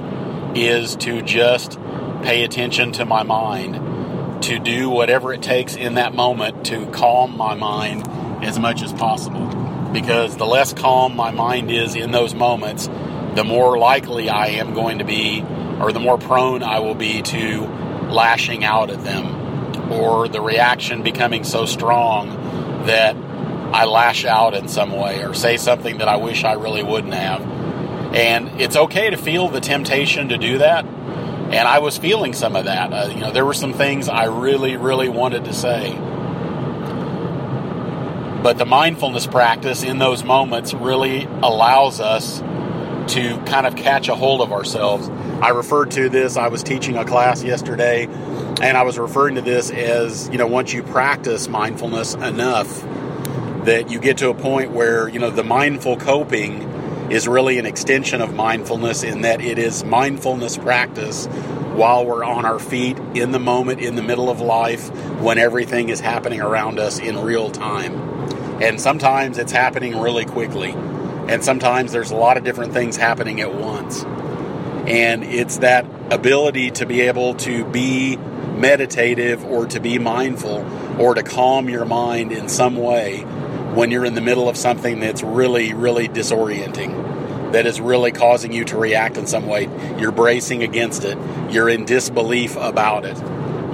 is 0.55 0.97
to 0.97 1.23
just 1.23 1.79
pay 2.23 2.45
attention 2.45 2.93
to 2.93 3.07
my 3.07 3.23
mind, 3.23 4.43
to 4.45 4.59
do 4.59 4.91
whatever 4.91 5.33
it 5.33 5.43
takes 5.43 5.77
in 5.77 5.95
that 5.95 6.15
moment 6.15 6.67
to 6.67 6.87
calm 6.91 7.37
my 7.39 7.55
mind 7.55 8.07
as 8.43 8.59
much 8.59 8.83
as 8.83 8.93
possible 8.93 9.69
because 9.93 10.37
the 10.37 10.47
less 10.47 10.73
calm 10.73 11.17
my 11.17 11.31
mind 11.31 11.71
is 11.71 11.95
in 11.95 12.11
those 12.11 12.35
moments, 12.35 12.89
the 13.35 13.45
more 13.45 13.79
likely 13.79 14.29
I 14.29 14.49
am 14.49 14.75
going 14.75 14.99
to 14.99 15.05
be, 15.05 15.43
or 15.81 15.93
the 15.93 16.01
more 16.01 16.19
prone 16.19 16.63
I 16.63 16.81
will 16.81 16.95
be 16.95 17.23
to 17.23 17.63
lashing 18.11 18.65
out 18.65 18.91
at 18.91 19.03
them, 19.03 19.93
or 19.93 20.29
the 20.29 20.41
reaction 20.41 21.03
becoming 21.03 21.45
so 21.45 21.67
strong 21.67 22.29
that 22.87 23.17
I 23.73 23.85
lash 23.85 24.25
out 24.25 24.55
in 24.55 24.69
some 24.69 24.93
way 24.93 25.23
or 25.25 25.35
say 25.35 25.57
something 25.57 25.99
that 25.99 26.09
I 26.09 26.17
wish 26.17 26.45
I 26.45 26.55
really 26.55 26.83
wouldn't 26.83 27.15
have. 27.15 27.43
And 28.15 28.61
it's 28.61 28.77
okay 28.77 29.11
to 29.11 29.17
feel 29.17 29.49
the 29.49 29.61
temptation 29.61 30.31
to 30.31 30.39
do 30.39 30.59
that. 30.59 30.85
And 30.85 31.69
I 31.69 31.79
was 31.79 31.97
feeling 31.97 32.33
some 32.33 32.57
of 32.57 32.65
that. 32.65 32.93
Uh, 32.93 33.09
you 33.13 33.21
know, 33.21 33.31
there 33.31 33.45
were 33.45 33.55
some 33.55 33.73
things 33.73 34.09
I 34.09 34.25
really, 34.25 34.77
really 34.77 35.09
wanted 35.09 35.45
to 35.47 35.53
say 35.53 35.93
but 38.43 38.59
the 38.59 38.67
mindfulness 38.67 39.27
practice 39.27 39.83
in 39.83 39.99
those 39.99 40.25
moments 40.25 40.75
really 40.75 41.25
allows 41.43 42.01
us 42.01 42.41
to 43.13 43.39
kind 43.47 43.67
of 43.67 43.75
catch 43.75 44.09
a 44.09 44.15
hold 44.15 44.41
of 44.41 44.53
ourselves. 44.53 45.09
I 45.43 45.51
referred 45.51 45.91
to 45.93 46.09
this, 46.09 46.37
I 46.37 46.49
was 46.49 46.63
teaching 46.63 46.97
a 46.97 47.05
class 47.05 47.43
yesterday, 47.43 48.07
and 48.07 48.77
I 48.77 48.83
was 48.83 48.99
referring 48.99 49.37
to 49.37 49.41
this 49.41 49.71
as, 49.71 50.29
you 50.31 50.39
know, 50.39 50.47
once 50.47 50.73
you 50.73 50.83
practice 50.83 51.49
mindfulness 51.49 52.15
enough, 52.15 52.83
that 53.65 53.91
you 53.91 53.99
get 53.99 54.19
to 54.19 54.31
a 54.31 54.35
point 54.35 54.73
where, 54.73 55.09
you 55.09 55.19
know, 55.19 55.31
the 55.31 55.45
mindful 55.45 55.97
coping 55.97 56.63
is 57.11 57.27
really 57.27 57.59
an 57.59 57.67
extension 57.67 58.21
of 58.21 58.35
mindfulness 58.35 59.03
in 59.03 59.23
that 59.23 59.41
it 59.41 59.59
is 59.59 59.85
mindfulness 59.85 60.59
practice 60.59 61.27
while 61.75 62.05
we're 62.05 62.25
on 62.25 62.45
our 62.45 62.59
feet 62.59 62.99
in 63.15 63.31
the 63.33 63.39
moment, 63.39 63.81
in 63.81 63.95
the 63.95 64.03
middle 64.03 64.29
of 64.29 64.41
life, 64.41 64.91
when 65.21 65.39
everything 65.39 65.89
is 65.89 66.01
happening 66.01 66.41
around 66.41 66.79
us 66.79 66.99
in 66.99 67.19
real 67.19 67.51
time. 67.51 68.18
And 68.61 68.81
sometimes 68.81 69.39
it's 69.39 69.53
happening 69.53 69.99
really 70.01 70.25
quickly. 70.25 70.73
And 70.73 71.45
sometimes 71.45 71.93
there's 71.93 72.11
a 72.11 72.17
lot 72.17 72.37
of 72.37 72.45
different 72.45 72.73
things 72.73 72.97
happening 72.97 73.41
at 73.41 73.55
once. 73.55 74.03
And 74.03 75.23
it's 75.23 75.59
that 75.59 75.87
ability 76.11 76.71
to 76.73 76.87
be 76.87 77.03
able 77.03 77.35
to 77.35 77.65
be 77.67 78.17
meditative 78.17 79.45
or 79.45 79.67
to 79.67 79.79
be 79.79 79.99
mindful 79.99 80.67
or 81.01 81.15
to 81.15 81.23
calm 81.23 81.69
your 81.69 81.85
mind 81.85 82.33
in 82.33 82.49
some 82.49 82.77
way 82.77 83.21
when 83.75 83.91
you're 83.91 84.05
in 84.05 84.15
the 84.15 84.21
middle 84.21 84.49
of 84.49 84.57
something 84.57 84.99
that's 84.99 85.23
really, 85.23 85.73
really 85.75 86.09
disorienting, 86.09 87.53
that 87.53 87.67
is 87.67 87.81
really 87.81 88.11
causing 88.11 88.53
you 88.53 88.65
to 88.65 88.77
react 88.77 89.17
in 89.17 89.27
some 89.27 89.47
way. 89.47 89.69
You're 90.01 90.11
bracing 90.11 90.63
against 90.65 91.05
it, 91.05 91.17
you're 91.53 91.69
in 91.69 91.85
disbelief 91.85 92.57
about 92.57 93.05
it 93.05 93.17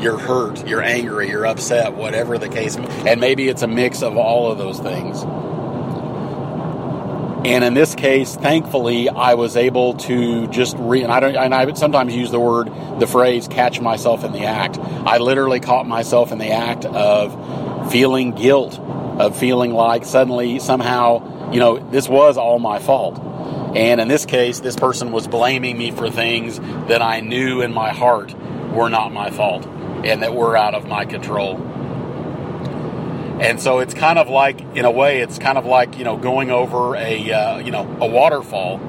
you're 0.05 0.19
hurt, 0.19 0.69
you're 0.69 0.83
angry, 0.83 1.31
you're 1.31 1.47
upset, 1.47 1.95
whatever 1.95 2.37
the 2.37 2.49
case. 2.49 2.77
And 2.77 3.21
maybe 3.21 3.49
it's 3.49 3.63
a 3.63 3.67
mix 3.67 4.03
of 4.03 4.17
all 4.17 4.53
of 4.53 4.59
those 4.59 4.79
things. 4.79 5.23
And 7.47 7.65
in 7.65 7.75
this 7.75 7.95
case, 7.95 8.37
thankfully, 8.37 9.09
I 9.09 9.35
was 9.35 9.57
able 9.57 9.95
to 9.95 10.47
just 10.49 10.77
re 10.79 11.03
and 11.03 11.13
I 11.13 11.21
don't 11.21 11.37
and 11.37 11.55
I 11.55 11.71
sometimes 11.75 12.15
use 12.15 12.31
the 12.31 12.41
word 12.41 12.71
the 13.01 13.07
phrase 13.07 13.49
catch 13.49 13.81
myself 13.81 14.25
in 14.25 14.33
the 14.33 14.45
act. 14.45 14.79
I 14.79 15.19
literally 15.19 15.61
caught 15.61 15.87
myself 15.87 16.33
in 16.33 16.39
the 16.39 16.53
act 16.53 16.87
of 16.87 17.93
feeling 17.93 18.33
guilt, 18.33 18.79
of 18.79 19.37
feeling 19.37 19.75
like 19.75 20.07
suddenly 20.07 20.59
somehow, 20.59 21.51
you 21.53 21.61
know, 21.61 21.79
this 21.91 22.09
was 22.09 22.39
all 22.39 22.59
my 22.59 22.79
fault. 22.79 23.19
And 23.77 24.01
in 24.01 24.09
this 24.09 24.25
case, 24.25 24.61
this 24.61 24.77
person 24.77 25.13
was 25.13 25.27
blaming 25.29 25.77
me 25.77 25.91
for 25.91 26.09
things 26.09 26.59
that 26.89 27.03
I 27.03 27.21
knew 27.21 27.61
in 27.61 27.75
my 27.75 27.91
heart 27.91 28.35
were 28.73 28.89
not 28.89 29.13
my 29.13 29.31
fault 29.31 29.67
and 30.05 30.23
that 30.23 30.35
were 30.35 30.57
out 30.57 30.75
of 30.75 30.87
my 30.87 31.05
control. 31.05 31.57
And 33.41 33.61
so 33.61 33.81
it's 33.81 33.95
kind 33.95 34.19
of 34.19 34.29
like, 34.29 34.61
in 34.77 34.85
a 34.85 34.91
way, 34.91 35.21
it's 35.21 35.39
kind 35.39 35.59
of 35.59 35.67
like 35.67 35.99
you 35.99 36.05
know 36.05 36.17
going 36.17 36.51
over 36.51 36.95
a 36.95 37.33
uh, 37.33 37.59
you 37.59 37.71
know 37.71 37.97
a 38.01 38.07
waterfall. 38.07 38.81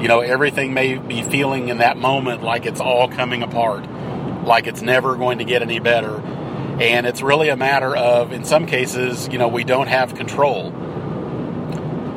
You 0.00 0.08
know, 0.08 0.20
everything 0.20 0.74
may 0.74 0.98
be 0.98 1.22
feeling 1.22 1.68
in 1.68 1.78
that 1.78 1.96
moment 1.96 2.42
like 2.42 2.66
it's 2.66 2.80
all 2.80 3.08
coming 3.08 3.42
apart, 3.42 3.88
like 4.44 4.66
it's 4.66 4.82
never 4.82 5.16
going 5.16 5.38
to 5.38 5.44
get 5.44 5.62
any 5.62 5.78
better. 5.78 6.20
And 6.80 7.06
it's 7.06 7.22
really 7.22 7.50
a 7.50 7.56
matter 7.56 7.96
of, 7.96 8.32
in 8.32 8.44
some 8.44 8.66
cases, 8.66 9.28
you 9.30 9.38
know, 9.38 9.46
we 9.46 9.62
don't 9.62 9.86
have 9.86 10.16
control. 10.16 10.72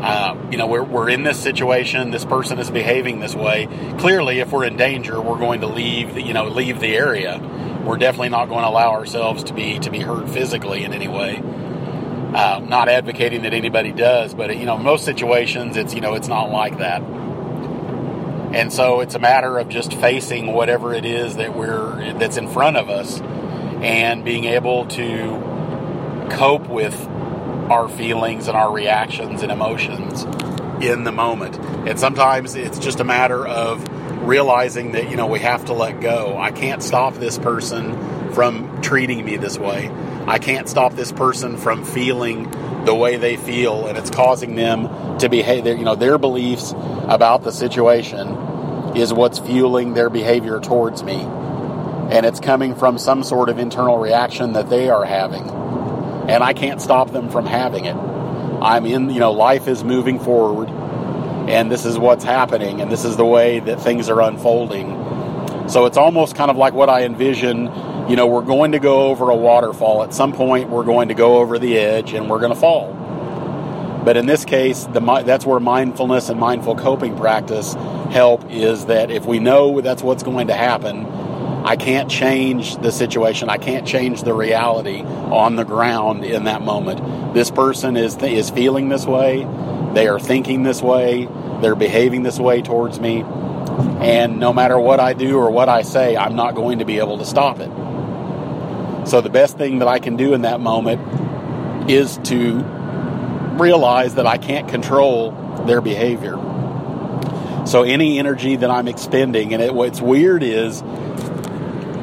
Uh, 0.01 0.35
you 0.51 0.57
know, 0.57 0.67
we're, 0.67 0.83
we're 0.83 1.09
in 1.09 1.23
this 1.23 1.41
situation. 1.41 2.11
This 2.11 2.25
person 2.25 2.59
is 2.59 2.69
behaving 2.69 3.19
this 3.19 3.35
way. 3.35 3.67
Clearly, 3.99 4.39
if 4.39 4.51
we're 4.51 4.65
in 4.65 4.77
danger, 4.77 5.19
we're 5.19 5.39
going 5.39 5.61
to 5.61 5.67
leave. 5.67 6.17
You 6.17 6.33
know, 6.33 6.45
leave 6.45 6.79
the 6.79 6.95
area 6.95 7.39
we're 7.87 7.97
definitely 7.97 8.29
not 8.29 8.49
going 8.49 8.63
to 8.63 8.69
allow 8.69 8.91
ourselves 8.91 9.45
to 9.45 9.53
be 9.53 9.79
to 9.79 9.89
be 9.89 9.99
hurt 9.99 10.29
physically 10.29 10.83
in 10.83 10.93
any 10.93 11.07
way. 11.07 11.37
Uh, 11.37 12.59
not 12.59 12.89
advocating 12.89 13.43
that 13.43 13.53
anybody 13.53 13.93
does, 13.93 14.33
but 14.33 14.55
you 14.57 14.65
know, 14.65 14.77
most 14.77 15.05
situations, 15.05 15.77
it's 15.77 15.93
you 15.93 16.01
know, 16.01 16.13
it's 16.13 16.27
not 16.27 16.51
like 16.51 16.77
that. 16.79 17.01
And 17.01 18.71
so 18.71 18.99
it's 18.99 19.15
a 19.15 19.19
matter 19.19 19.57
of 19.57 19.69
just 19.69 19.93
facing 19.93 20.53
whatever 20.53 20.93
it 20.93 21.05
is 21.05 21.37
that 21.37 21.55
we're 21.55 22.13
that's 22.13 22.37
in 22.37 22.49
front 22.49 22.75
of 22.75 22.89
us, 22.89 23.21
and 23.21 24.25
being 24.25 24.43
able 24.43 24.85
to 24.87 26.27
cope 26.29 26.67
with 26.67 26.93
our 27.71 27.89
feelings 27.89 28.47
and 28.47 28.57
our 28.57 28.71
reactions 28.71 29.43
and 29.43 29.51
emotions 29.51 30.23
in 30.83 31.03
the 31.03 31.11
moment. 31.11 31.57
And 31.87 31.99
sometimes 31.99 32.55
it's 32.55 32.79
just 32.79 32.99
a 32.99 33.03
matter 33.03 33.45
of 33.45 33.87
realizing 34.27 34.91
that, 34.91 35.09
you 35.09 35.15
know, 35.15 35.27
we 35.27 35.39
have 35.39 35.65
to 35.65 35.73
let 35.73 36.01
go. 36.01 36.37
I 36.37 36.51
can't 36.51 36.83
stop 36.83 37.15
this 37.15 37.37
person 37.37 38.31
from 38.33 38.81
treating 38.81 39.23
me 39.25 39.37
this 39.37 39.57
way. 39.57 39.89
I 40.27 40.39
can't 40.39 40.67
stop 40.67 40.93
this 40.93 41.11
person 41.11 41.57
from 41.57 41.83
feeling 41.85 42.51
the 42.85 42.93
way 42.93 43.17
they 43.17 43.37
feel, 43.37 43.87
and 43.87 43.97
it's 43.97 44.09
causing 44.09 44.55
them 44.55 45.17
to 45.19 45.29
behave. 45.29 45.65
You 45.65 45.83
know, 45.83 45.95
their 45.95 46.17
beliefs 46.17 46.73
about 46.73 47.43
the 47.43 47.51
situation 47.51 48.27
is 48.95 49.13
what's 49.13 49.39
fueling 49.39 49.93
their 49.93 50.09
behavior 50.09 50.59
towards 50.59 51.03
me. 51.03 51.15
And 51.15 52.25
it's 52.25 52.39
coming 52.39 52.75
from 52.75 52.97
some 52.97 53.23
sort 53.23 53.49
of 53.49 53.59
internal 53.59 53.97
reaction 53.97 54.53
that 54.53 54.69
they 54.69 54.89
are 54.89 55.03
having. 55.05 55.45
And 56.27 56.43
I 56.43 56.53
can't 56.53 56.81
stop 56.81 57.11
them 57.11 57.29
from 57.29 57.45
having 57.45 57.85
it. 57.85 57.95
I'm 57.95 58.85
in, 58.85 59.09
you 59.09 59.19
know, 59.19 59.31
life 59.31 59.67
is 59.67 59.83
moving 59.83 60.19
forward 60.19 60.69
and 61.47 61.71
this 61.71 61.85
is 61.85 61.97
what's 61.97 62.25
happening, 62.25 62.81
and 62.81 62.91
this 62.91 63.05
is 63.05 63.15
the 63.15 63.25
way 63.25 63.59
that 63.61 63.79
things 63.79 64.09
are 64.09 64.19
unfolding. 64.19 65.69
So 65.69 65.85
it's 65.85 65.97
almost 65.97 66.35
kind 66.35 66.51
of 66.51 66.57
like 66.57 66.73
what 66.73 66.89
I 66.89 67.03
envision. 67.03 67.71
You 68.09 68.15
know, 68.17 68.27
we're 68.27 68.41
going 68.41 68.73
to 68.73 68.79
go 68.79 69.07
over 69.07 69.29
a 69.29 69.35
waterfall. 69.35 70.03
At 70.03 70.13
some 70.13 70.33
point, 70.33 70.69
we're 70.69 70.83
going 70.83 71.07
to 71.07 71.13
go 71.13 71.37
over 71.37 71.57
the 71.57 71.77
edge 71.77 72.13
and 72.13 72.29
we're 72.29 72.39
going 72.39 72.53
to 72.53 72.59
fall. 72.59 72.93
But 74.03 74.17
in 74.17 74.25
this 74.25 74.45
case, 74.45 74.85
the, 74.85 74.99
that's 75.25 75.45
where 75.45 75.59
mindfulness 75.59 76.29
and 76.29 76.39
mindful 76.39 76.75
coping 76.75 77.17
practice 77.17 77.73
help 78.11 78.49
is 78.49 78.85
that 78.85 79.11
if 79.11 79.25
we 79.25 79.39
know 79.39 79.81
that's 79.81 80.01
what's 80.01 80.23
going 80.23 80.47
to 80.47 80.53
happen, 80.53 81.05
I 81.67 81.75
can't 81.75 82.09
change 82.09 82.77
the 82.77 82.93
situation. 82.93 83.49
I 83.49 83.57
can't 83.57 83.85
change 83.85 84.23
the 84.23 84.33
reality 84.33 85.01
on 85.01 85.57
the 85.57 85.65
ground 85.65 86.23
in 86.23 86.45
that 86.45 86.61
moment. 86.61 87.33
This 87.33 87.51
person 87.51 87.97
is 87.97 88.15
is 88.23 88.49
feeling 88.49 88.87
this 88.87 89.05
way. 89.05 89.45
They 89.93 90.07
are 90.07 90.17
thinking 90.17 90.63
this 90.63 90.81
way. 90.81 91.27
They're 91.59 91.75
behaving 91.75 92.23
this 92.23 92.39
way 92.39 92.61
towards 92.61 93.01
me. 93.01 93.21
And 93.99 94.39
no 94.39 94.53
matter 94.53 94.79
what 94.79 95.01
I 95.01 95.11
do 95.11 95.39
or 95.39 95.51
what 95.51 95.67
I 95.67 95.81
say, 95.81 96.15
I'm 96.15 96.37
not 96.37 96.55
going 96.55 96.79
to 96.79 96.85
be 96.85 96.99
able 96.99 97.17
to 97.17 97.25
stop 97.25 97.59
it. 97.59 97.69
So 99.05 99.19
the 99.19 99.29
best 99.29 99.57
thing 99.57 99.79
that 99.79 99.89
I 99.89 99.99
can 99.99 100.15
do 100.15 100.33
in 100.33 100.43
that 100.43 100.61
moment 100.61 101.91
is 101.91 102.17
to 102.29 102.63
realize 103.59 104.15
that 104.15 104.25
I 104.25 104.37
can't 104.37 104.69
control 104.69 105.31
their 105.65 105.81
behavior. 105.81 106.37
So 107.65 107.83
any 107.83 108.19
energy 108.19 108.55
that 108.55 108.71
I'm 108.71 108.87
expending, 108.87 109.53
and 109.53 109.61
it, 109.61 109.73
what's 109.73 109.99
weird 109.99 110.43
is, 110.43 110.81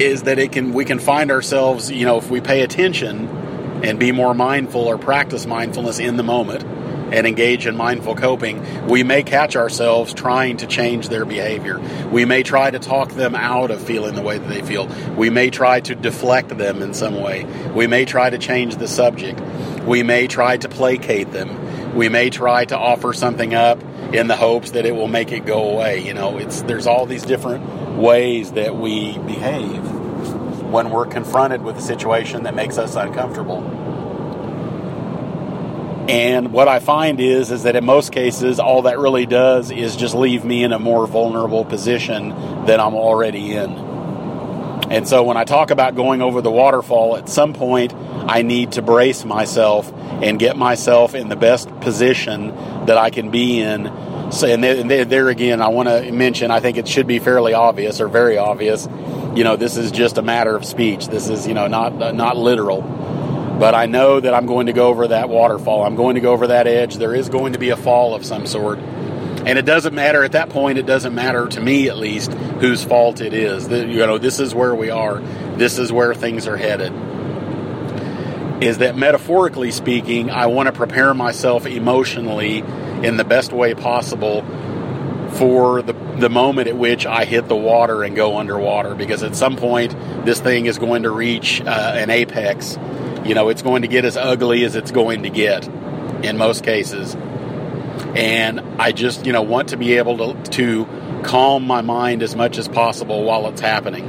is 0.00 0.24
that 0.24 0.38
it 0.38 0.52
can 0.52 0.72
we 0.72 0.84
can 0.84 0.98
find 0.98 1.30
ourselves, 1.30 1.90
you 1.90 2.04
know, 2.04 2.18
if 2.18 2.30
we 2.30 2.40
pay 2.40 2.62
attention 2.62 3.28
and 3.84 3.98
be 3.98 4.12
more 4.12 4.34
mindful 4.34 4.82
or 4.82 4.98
practice 4.98 5.46
mindfulness 5.46 5.98
in 5.98 6.16
the 6.16 6.22
moment 6.22 6.64
and 7.12 7.26
engage 7.26 7.66
in 7.66 7.76
mindful 7.76 8.16
coping, 8.16 8.86
we 8.88 9.02
may 9.02 9.22
catch 9.22 9.56
ourselves 9.56 10.12
trying 10.14 10.56
to 10.56 10.66
change 10.66 11.08
their 11.10 11.24
behavior. 11.24 11.78
We 12.10 12.24
may 12.24 12.42
try 12.42 12.70
to 12.70 12.78
talk 12.78 13.12
them 13.12 13.34
out 13.34 13.70
of 13.70 13.80
feeling 13.80 14.14
the 14.14 14.22
way 14.22 14.38
that 14.38 14.48
they 14.48 14.62
feel. 14.62 14.88
We 15.16 15.30
may 15.30 15.50
try 15.50 15.80
to 15.80 15.94
deflect 15.94 16.56
them 16.56 16.82
in 16.82 16.94
some 16.94 17.20
way. 17.20 17.44
We 17.74 17.86
may 17.86 18.04
try 18.04 18.30
to 18.30 18.38
change 18.38 18.76
the 18.76 18.88
subject. 18.88 19.40
We 19.84 20.02
may 20.02 20.26
try 20.26 20.56
to 20.56 20.68
placate 20.68 21.30
them. 21.30 21.94
We 21.94 22.08
may 22.08 22.30
try 22.30 22.64
to 22.64 22.76
offer 22.76 23.12
something 23.12 23.54
up 23.54 23.80
in 24.12 24.26
the 24.26 24.36
hopes 24.36 24.72
that 24.72 24.86
it 24.86 24.96
will 24.96 25.08
make 25.08 25.30
it 25.30 25.44
go 25.44 25.70
away. 25.70 26.04
You 26.04 26.14
know, 26.14 26.38
it's 26.38 26.62
there's 26.62 26.86
all 26.86 27.06
these 27.06 27.22
different 27.22 27.62
ways 27.96 28.52
that 28.52 28.76
we 28.76 29.18
behave 29.18 29.82
when 30.70 30.90
we're 30.90 31.06
confronted 31.06 31.62
with 31.62 31.76
a 31.76 31.82
situation 31.82 32.44
that 32.44 32.54
makes 32.54 32.78
us 32.78 32.96
uncomfortable. 32.96 33.62
And 36.08 36.52
what 36.52 36.68
I 36.68 36.80
find 36.80 37.18
is 37.18 37.50
is 37.50 37.62
that 37.62 37.76
in 37.76 37.84
most 37.84 38.12
cases 38.12 38.60
all 38.60 38.82
that 38.82 38.98
really 38.98 39.24
does 39.24 39.70
is 39.70 39.96
just 39.96 40.14
leave 40.14 40.44
me 40.44 40.62
in 40.62 40.72
a 40.72 40.78
more 40.78 41.06
vulnerable 41.06 41.64
position 41.64 42.28
than 42.66 42.78
I'm 42.78 42.94
already 42.94 43.52
in. 43.52 43.70
And 44.90 45.08
so 45.08 45.22
when 45.22 45.38
I 45.38 45.44
talk 45.44 45.70
about 45.70 45.94
going 45.94 46.20
over 46.20 46.42
the 46.42 46.50
waterfall, 46.50 47.16
at 47.16 47.30
some 47.30 47.54
point 47.54 47.94
I 47.94 48.42
need 48.42 48.72
to 48.72 48.82
brace 48.82 49.24
myself 49.24 49.90
and 49.94 50.38
get 50.38 50.58
myself 50.58 51.14
in 51.14 51.28
the 51.30 51.36
best 51.36 51.68
position 51.80 52.48
that 52.86 52.98
I 52.98 53.08
can 53.08 53.30
be 53.30 53.60
in. 53.60 53.86
So, 54.30 54.46
and 54.46 54.62
there, 54.62 55.04
there 55.04 55.28
again, 55.28 55.60
I 55.60 55.68
want 55.68 55.88
to 55.88 56.10
mention, 56.10 56.50
I 56.50 56.60
think 56.60 56.76
it 56.76 56.88
should 56.88 57.06
be 57.06 57.18
fairly 57.18 57.54
obvious 57.54 58.00
or 58.00 58.08
very 58.08 58.38
obvious. 58.38 58.88
You 59.36 59.44
know, 59.44 59.56
this 59.56 59.76
is 59.76 59.90
just 59.90 60.18
a 60.18 60.22
matter 60.22 60.56
of 60.56 60.64
speech. 60.64 61.08
This 61.08 61.28
is, 61.28 61.46
you 61.46 61.54
know, 61.54 61.66
not 61.66 62.14
not 62.14 62.36
literal. 62.36 62.82
But 62.82 63.74
I 63.74 63.86
know 63.86 64.18
that 64.18 64.34
I'm 64.34 64.46
going 64.46 64.66
to 64.66 64.72
go 64.72 64.88
over 64.88 65.08
that 65.08 65.28
waterfall. 65.28 65.84
I'm 65.84 65.94
going 65.94 66.16
to 66.16 66.20
go 66.20 66.32
over 66.32 66.48
that 66.48 66.66
edge. 66.66 66.96
There 66.96 67.14
is 67.14 67.28
going 67.28 67.52
to 67.52 67.58
be 67.58 67.70
a 67.70 67.76
fall 67.76 68.14
of 68.14 68.24
some 68.24 68.46
sort. 68.46 68.78
And 68.78 69.58
it 69.58 69.66
doesn't 69.66 69.94
matter 69.94 70.24
at 70.24 70.32
that 70.32 70.48
point, 70.48 70.78
it 70.78 70.86
doesn't 70.86 71.14
matter 71.14 71.46
to 71.48 71.60
me 71.60 71.88
at 71.88 71.98
least 71.98 72.32
whose 72.32 72.82
fault 72.82 73.20
it 73.20 73.34
is. 73.34 73.68
You 73.68 74.06
know, 74.06 74.16
this 74.16 74.40
is 74.40 74.54
where 74.54 74.74
we 74.74 74.90
are, 74.90 75.20
this 75.56 75.78
is 75.78 75.92
where 75.92 76.14
things 76.14 76.48
are 76.48 76.56
headed. 76.56 76.92
Is 78.62 78.78
that 78.78 78.96
metaphorically 78.96 79.70
speaking, 79.70 80.30
I 80.30 80.46
want 80.46 80.68
to 80.68 80.72
prepare 80.72 81.12
myself 81.12 81.66
emotionally 81.66 82.62
in 83.04 83.16
the 83.16 83.24
best 83.24 83.52
way 83.52 83.74
possible 83.74 84.42
for 85.34 85.82
the, 85.82 85.92
the 86.18 86.28
moment 86.28 86.68
at 86.68 86.76
which 86.76 87.06
I 87.06 87.24
hit 87.24 87.48
the 87.48 87.56
water 87.56 88.02
and 88.02 88.14
go 88.14 88.38
underwater 88.38 88.94
because 88.94 89.22
at 89.22 89.34
some 89.34 89.56
point 89.56 89.94
this 90.24 90.40
thing 90.40 90.66
is 90.66 90.78
going 90.78 91.02
to 91.02 91.10
reach 91.10 91.60
uh, 91.60 91.92
an 91.96 92.10
apex. 92.10 92.78
You 93.24 93.34
know, 93.34 93.48
it's 93.48 93.62
going 93.62 93.82
to 93.82 93.88
get 93.88 94.04
as 94.04 94.16
ugly 94.16 94.64
as 94.64 94.76
it's 94.76 94.90
going 94.90 95.24
to 95.24 95.30
get 95.30 95.66
in 96.24 96.38
most 96.38 96.64
cases 96.64 97.16
and 98.14 98.60
I 98.80 98.92
just 98.92 99.26
you 99.26 99.32
know 99.32 99.42
want 99.42 99.70
to 99.70 99.76
be 99.76 99.94
able 99.94 100.18
to 100.18 100.50
to 100.52 100.86
calm 101.24 101.66
my 101.66 101.80
mind 101.80 102.22
as 102.22 102.36
much 102.36 102.58
as 102.58 102.68
possible 102.68 103.24
while 103.24 103.48
it's 103.48 103.60
happening. 103.60 104.04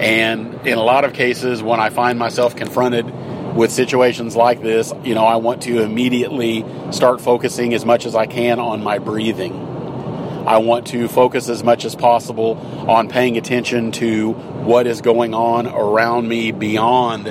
And 0.00 0.66
in 0.66 0.78
a 0.78 0.82
lot 0.82 1.04
of 1.04 1.12
cases, 1.12 1.62
when 1.62 1.80
I 1.80 1.90
find 1.90 2.18
myself 2.18 2.54
confronted 2.54 3.06
with 3.54 3.72
situations 3.72 4.36
like 4.36 4.62
this, 4.62 4.92
you 5.04 5.14
know, 5.14 5.24
I 5.24 5.36
want 5.36 5.62
to 5.62 5.82
immediately 5.82 6.64
start 6.92 7.20
focusing 7.20 7.74
as 7.74 7.84
much 7.84 8.06
as 8.06 8.14
I 8.14 8.26
can 8.26 8.60
on 8.60 8.82
my 8.82 8.98
breathing. 8.98 9.54
I 10.46 10.58
want 10.58 10.86
to 10.88 11.08
focus 11.08 11.48
as 11.48 11.62
much 11.62 11.84
as 11.84 11.94
possible 11.94 12.56
on 12.88 13.08
paying 13.08 13.36
attention 13.36 13.92
to 13.92 14.32
what 14.32 14.86
is 14.86 15.02
going 15.02 15.34
on 15.34 15.66
around 15.66 16.26
me 16.26 16.52
beyond 16.52 17.26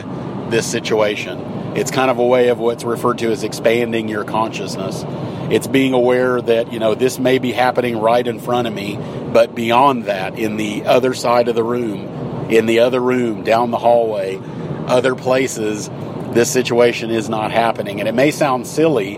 this 0.51 0.69
situation. 0.69 1.39
It's 1.75 1.91
kind 1.91 2.11
of 2.11 2.19
a 2.19 2.25
way 2.25 2.49
of 2.49 2.59
what's 2.59 2.83
referred 2.83 3.17
to 3.19 3.31
as 3.31 3.43
expanding 3.43 4.07
your 4.07 4.23
consciousness. 4.23 5.03
It's 5.49 5.67
being 5.67 5.93
aware 5.93 6.41
that, 6.41 6.73
you 6.73 6.79
know, 6.79 6.93
this 6.93 7.19
may 7.19 7.39
be 7.39 7.51
happening 7.51 7.97
right 7.99 8.25
in 8.25 8.39
front 8.39 8.67
of 8.67 8.73
me, 8.73 8.97
but 9.31 9.55
beyond 9.55 10.05
that, 10.05 10.37
in 10.37 10.57
the 10.57 10.85
other 10.85 11.13
side 11.13 11.47
of 11.47 11.55
the 11.55 11.63
room, 11.63 12.49
in 12.51 12.65
the 12.65 12.79
other 12.79 12.99
room, 12.99 13.43
down 13.43 13.71
the 13.71 13.77
hallway, 13.77 14.39
other 14.87 15.15
places, 15.15 15.89
this 16.37 16.51
situation 16.51 17.09
is 17.09 17.29
not 17.29 17.49
happening. 17.51 17.99
And 17.99 18.07
it 18.07 18.13
may 18.13 18.29
sound 18.29 18.67
silly 18.67 19.17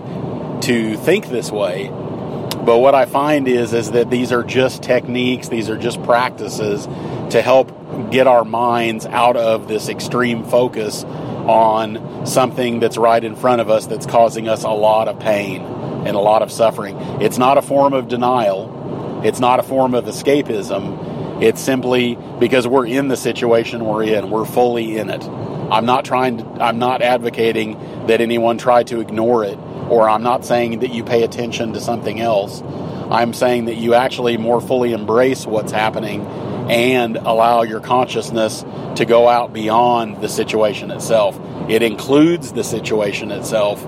to 0.62 0.96
think 0.96 1.28
this 1.28 1.50
way, 1.50 1.88
but 1.88 2.78
what 2.78 2.94
I 2.94 3.04
find 3.04 3.46
is 3.46 3.74
is 3.74 3.90
that 3.90 4.08
these 4.08 4.32
are 4.32 4.42
just 4.42 4.82
techniques, 4.82 5.48
these 5.48 5.68
are 5.68 5.76
just 5.76 6.02
practices 6.02 6.86
to 7.30 7.42
help 7.42 8.10
get 8.10 8.26
our 8.26 8.44
minds 8.44 9.04
out 9.04 9.36
of 9.36 9.68
this 9.68 9.90
extreme 9.90 10.44
focus 10.44 11.04
on 11.04 12.26
something 12.26 12.80
that's 12.80 12.96
right 12.96 13.22
in 13.22 13.36
front 13.36 13.60
of 13.60 13.68
us 13.68 13.86
that's 13.86 14.06
causing 14.06 14.48
us 14.48 14.64
a 14.64 14.70
lot 14.70 15.06
of 15.06 15.20
pain 15.20 15.60
and 16.06 16.16
a 16.16 16.20
lot 16.20 16.40
of 16.40 16.50
suffering. 16.50 16.96
It's 17.20 17.36
not 17.36 17.58
a 17.58 17.62
form 17.62 17.92
of 17.92 18.08
denial, 18.08 19.20
it's 19.24 19.40
not 19.40 19.60
a 19.60 19.62
form 19.62 19.94
of 19.94 20.06
escapism. 20.06 21.42
It's 21.42 21.60
simply 21.60 22.18
because 22.38 22.66
we're 22.66 22.86
in 22.86 23.08
the 23.08 23.16
situation 23.16 23.84
we're 23.84 24.04
in, 24.04 24.30
we're 24.30 24.44
fully 24.44 24.96
in 24.98 25.08
it. 25.08 25.22
I'm 25.70 25.86
not 25.86 26.04
trying 26.04 26.38
to, 26.38 26.44
I'm 26.62 26.78
not 26.78 27.02
advocating 27.02 28.06
that 28.06 28.20
anyone 28.20 28.58
try 28.58 28.82
to 28.84 29.00
ignore 29.00 29.44
it, 29.44 29.58
or 29.88 30.08
I'm 30.08 30.22
not 30.22 30.44
saying 30.44 30.80
that 30.80 30.92
you 30.92 31.04
pay 31.04 31.22
attention 31.22 31.72
to 31.74 31.80
something 31.80 32.20
else. 32.20 32.62
I'm 33.10 33.32
saying 33.32 33.64
that 33.66 33.76
you 33.76 33.94
actually 33.94 34.36
more 34.36 34.60
fully 34.60 34.92
embrace 34.92 35.46
what's 35.46 35.72
happening 35.72 36.24
and 36.70 37.16
allow 37.16 37.62
your 37.62 37.80
consciousness 37.80 38.64
to 38.96 39.04
go 39.04 39.28
out 39.28 39.52
beyond 39.52 40.20
the 40.20 40.28
situation 40.28 40.90
itself. 40.90 41.38
It 41.68 41.82
includes 41.82 42.52
the 42.52 42.62
situation 42.62 43.32
itself, 43.32 43.84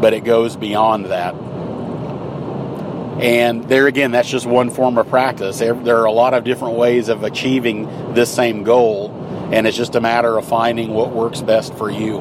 but 0.00 0.12
it 0.12 0.24
goes 0.24 0.56
beyond 0.56 1.06
that. 1.06 1.34
And 3.22 3.68
there 3.68 3.86
again, 3.86 4.10
that's 4.10 4.28
just 4.28 4.46
one 4.46 4.70
form 4.70 4.98
of 4.98 5.08
practice. 5.08 5.60
There, 5.60 5.96
are 5.96 6.04
a 6.06 6.12
lot 6.12 6.34
of 6.34 6.42
different 6.42 6.76
ways 6.76 7.08
of 7.08 7.22
achieving 7.22 8.14
this 8.14 8.34
same 8.34 8.64
goal, 8.64 9.10
and 9.52 9.66
it's 9.66 9.76
just 9.76 9.94
a 9.94 10.00
matter 10.00 10.38
of 10.38 10.46
finding 10.46 10.94
what 10.94 11.10
works 11.12 11.42
best 11.42 11.74
for 11.74 11.90
you. 11.90 12.20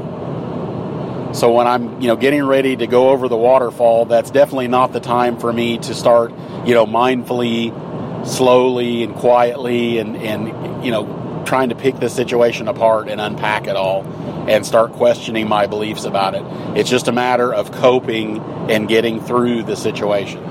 So 1.33 1.53
when 1.53 1.65
I'm, 1.65 2.01
you 2.01 2.07
know, 2.07 2.17
getting 2.17 2.43
ready 2.43 2.75
to 2.75 2.87
go 2.87 3.09
over 3.09 3.29
the 3.29 3.37
waterfall, 3.37 4.05
that's 4.05 4.31
definitely 4.31 4.67
not 4.67 4.91
the 4.91 4.99
time 4.99 5.39
for 5.39 5.51
me 5.51 5.77
to 5.77 5.93
start, 5.95 6.31
you 6.65 6.73
know, 6.73 6.85
mindfully, 6.85 8.27
slowly 8.27 9.03
and 9.03 9.15
quietly 9.15 9.97
and, 9.99 10.17
and 10.17 10.85
you 10.85 10.91
know, 10.91 11.43
trying 11.45 11.69
to 11.69 11.75
pick 11.75 11.99
the 11.99 12.09
situation 12.09 12.67
apart 12.67 13.07
and 13.07 13.21
unpack 13.21 13.67
it 13.67 13.77
all 13.77 14.03
and 14.49 14.65
start 14.65 14.91
questioning 14.91 15.47
my 15.47 15.67
beliefs 15.67 16.03
about 16.03 16.35
it. 16.35 16.43
It's 16.77 16.89
just 16.89 17.07
a 17.07 17.13
matter 17.13 17.53
of 17.53 17.71
coping 17.71 18.39
and 18.69 18.89
getting 18.89 19.21
through 19.21 19.63
the 19.63 19.77
situation. 19.77 20.43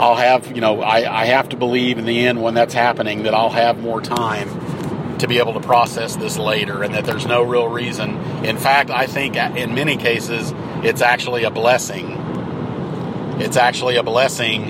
I'll 0.00 0.16
have, 0.16 0.48
you 0.52 0.60
know, 0.60 0.82
I, 0.82 1.22
I 1.22 1.26
have 1.26 1.50
to 1.50 1.56
believe 1.56 1.98
in 1.98 2.06
the 2.06 2.26
end 2.26 2.42
when 2.42 2.54
that's 2.54 2.74
happening 2.74 3.22
that 3.22 3.34
I'll 3.34 3.50
have 3.50 3.78
more 3.78 4.00
time 4.00 4.48
to 5.18 5.28
be 5.28 5.38
able 5.38 5.54
to 5.54 5.60
process 5.60 6.16
this 6.16 6.38
later 6.38 6.82
and 6.82 6.94
that 6.94 7.04
there's 7.04 7.26
no 7.26 7.42
real 7.42 7.68
reason. 7.68 8.16
In 8.44 8.56
fact, 8.58 8.90
I 8.90 9.06
think 9.06 9.36
in 9.36 9.74
many 9.74 9.96
cases 9.96 10.52
it's 10.84 11.02
actually 11.02 11.44
a 11.44 11.50
blessing. 11.50 12.10
It's 13.40 13.56
actually 13.56 13.96
a 13.96 14.02
blessing 14.02 14.68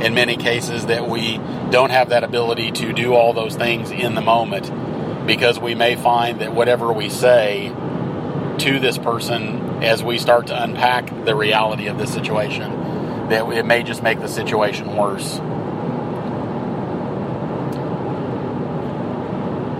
in 0.00 0.14
many 0.14 0.36
cases 0.36 0.86
that 0.86 1.08
we 1.08 1.38
don't 1.70 1.90
have 1.90 2.10
that 2.10 2.24
ability 2.24 2.70
to 2.72 2.92
do 2.92 3.14
all 3.14 3.32
those 3.32 3.56
things 3.56 3.90
in 3.90 4.14
the 4.14 4.20
moment 4.20 5.26
because 5.26 5.58
we 5.58 5.74
may 5.74 5.96
find 5.96 6.40
that 6.40 6.54
whatever 6.54 6.92
we 6.92 7.10
say 7.10 7.68
to 8.58 8.80
this 8.80 8.98
person 8.98 9.82
as 9.82 10.02
we 10.02 10.18
start 10.18 10.46
to 10.48 10.62
unpack 10.62 11.24
the 11.24 11.34
reality 11.34 11.86
of 11.86 11.98
this 11.98 12.12
situation 12.12 12.88
that 13.28 13.46
it 13.52 13.66
may 13.66 13.82
just 13.82 14.02
make 14.02 14.20
the 14.20 14.28
situation 14.28 14.96
worse. 14.96 15.38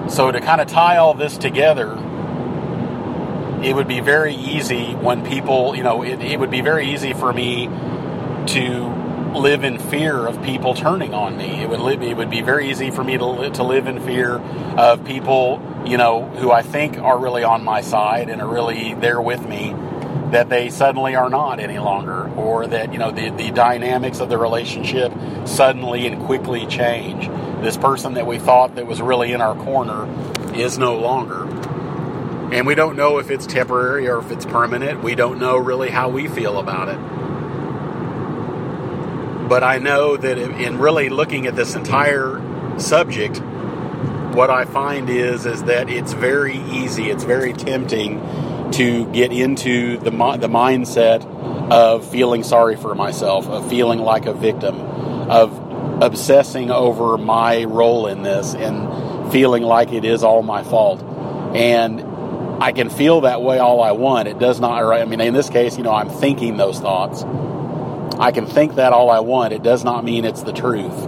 So 0.09 0.33
to 0.33 0.41
kind 0.41 0.61
of 0.61 0.69
tie 0.69 0.97
all 0.97 1.15
this 1.15 1.37
together, 1.37 1.93
it 3.63 3.75
would 3.75 3.89
be 3.89 4.01
very 4.01 4.35
easy 4.35 4.95
when 4.95 5.25
people, 5.25 5.77
you 5.77 5.83
know, 5.83 6.03
it, 6.03 6.21
it 6.21 6.41
would 6.41 6.51
be 6.51 6.61
very 6.61 6.93
easy 6.93 7.13
for 7.13 7.33
me 7.33 7.67
to 8.47 8.95
live 9.35 9.65
in 9.65 9.79
fear 9.79 10.27
of 10.27 10.43
people 10.43 10.75
turning 10.75 11.13
on 11.13 11.37
me. 11.37 11.63
It 11.63 11.69
would 11.69 11.81
live, 11.81 12.03
it 12.03 12.17
would 12.17 12.31
be 12.31 12.41
very 12.41 12.71
easy 12.71 12.91
for 12.91 13.05
me 13.05 13.19
to 13.19 13.51
to 13.51 13.63
live 13.63 13.87
in 13.87 14.01
fear 14.01 14.39
of 14.79 15.05
people, 15.05 15.63
you 15.85 15.97
know, 15.97 16.25
who 16.25 16.51
I 16.51 16.63
think 16.63 16.99
are 16.99 17.19
really 17.19 17.45
on 17.45 17.63
my 17.63 17.83
side 17.83 18.31
and 18.31 18.41
are 18.41 18.49
really 18.49 18.95
there 18.95 19.21
with 19.21 19.47
me 19.47 19.75
that 20.31 20.49
they 20.51 20.69
suddenly 20.69 21.15
are 21.17 21.31
not 21.31 21.59
any 21.59 21.79
longer 21.79 22.29
or 22.35 22.67
that 22.67 22.93
you 22.93 22.99
know 22.99 23.11
the, 23.11 23.31
the 23.31 23.51
dynamics 23.51 24.21
of 24.21 24.29
the 24.29 24.37
relationship 24.37 25.13
suddenly 25.47 26.07
and 26.07 26.23
quickly 26.25 26.67
change. 26.67 27.29
This 27.63 27.77
person 27.77 28.15
that 28.15 28.27
we 28.27 28.39
thought 28.39 28.75
that 28.77 28.87
was 28.87 29.01
really 29.01 29.33
in 29.33 29.41
our 29.41 29.55
corner 29.57 30.07
is 30.55 30.79
no 30.79 30.99
longer. 30.99 31.45
And 32.53 32.67
we 32.67 32.75
don't 32.75 32.97
know 32.97 33.19
if 33.19 33.31
it's 33.31 33.47
temporary 33.47 34.09
or 34.09 34.19
if 34.19 34.31
it's 34.31 34.45
permanent. 34.45 35.03
We 35.03 35.15
don't 35.15 35.39
know 35.39 35.57
really 35.57 35.91
how 35.91 36.09
we 36.09 36.29
feel 36.29 36.59
about 36.59 36.89
it. 36.89 36.99
But 39.49 39.65
i 39.65 39.79
know 39.79 40.17
that 40.17 40.37
in 40.37 40.79
really 40.79 41.09
looking 41.09 41.47
at 41.47 41.57
this 41.57 41.75
entire 41.75 42.43
subject 42.79 43.41
what 44.35 44.51
i 44.51 44.67
find 44.67 45.09
is 45.09 45.47
is 45.47 45.65
that 45.65 45.89
it's 45.89 46.13
very 46.13 46.59
easy 46.59 47.11
it's 47.11 47.25
very 47.25 47.55
tempting 47.55 48.21
to 48.79 49.11
get 49.11 49.33
into 49.33 49.99
the 49.99 50.11
the 50.11 50.49
mindset 50.49 51.27
of 51.69 52.09
feeling 52.09 52.45
sorry 52.45 52.77
for 52.77 52.95
myself, 52.95 53.49
of 53.49 53.69
feeling 53.69 53.99
like 53.99 54.27
a 54.27 54.33
victim, 54.33 54.81
of 54.81 56.01
obsessing 56.01 56.71
over 56.71 57.19
my 57.19 57.65
role 57.65 58.07
in 58.07 58.23
this 58.23 58.55
and 58.55 59.33
feeling 59.33 59.65
like 59.65 59.93
it 59.93 60.05
is 60.05 60.23
all 60.23 60.45
my 60.45 60.63
fault. 60.63 61.03
And 61.57 62.01
I 62.63 62.71
can 62.71 62.89
feel 62.89 63.23
that 63.23 63.43
way 63.43 63.59
all 63.59 63.83
I 63.83 63.91
want. 63.91 64.29
It 64.29 64.39
does 64.39 64.61
not, 64.61 64.81
I 64.81 65.05
mean, 65.07 65.21
in 65.21 65.35
this 65.35 65.51
case, 65.51 65.77
you 65.77 65.83
know, 65.83 65.93
I'm 65.93 66.09
thinking 66.09 66.57
those 66.57 66.79
thoughts. 66.79 67.25
I 68.17 68.31
can 68.31 68.47
think 68.47 68.77
that 68.77 68.93
all 68.93 69.11
I 69.11 69.19
want. 69.19 69.53
It 69.53 69.65
does 69.65 69.83
not 69.83 70.05
mean 70.05 70.25
it's 70.25 70.43
the 70.43 70.53
truth. 70.53 71.05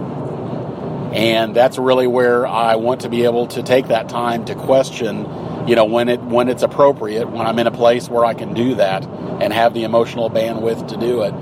And 1.13 1.55
that's 1.55 1.77
really 1.77 2.07
where 2.07 2.45
I 2.45 2.75
want 2.75 3.01
to 3.01 3.09
be 3.09 3.23
able 3.23 3.47
to 3.47 3.63
take 3.63 3.87
that 3.87 4.09
time 4.09 4.43
to 4.45 4.55
question 4.55 5.25
you 5.67 5.75
know 5.75 5.85
when 5.85 6.09
it 6.09 6.21
when 6.21 6.49
it's 6.49 6.63
appropriate 6.63 7.29
when 7.29 7.45
i'm 7.45 7.59
in 7.59 7.67
a 7.67 7.71
place 7.71 8.09
where 8.09 8.25
i 8.25 8.33
can 8.33 8.53
do 8.53 8.75
that 8.75 9.03
and 9.05 9.53
have 9.53 9.73
the 9.73 9.83
emotional 9.83 10.29
bandwidth 10.29 10.87
to 10.87 10.97
do 10.97 11.21
it 11.23 11.33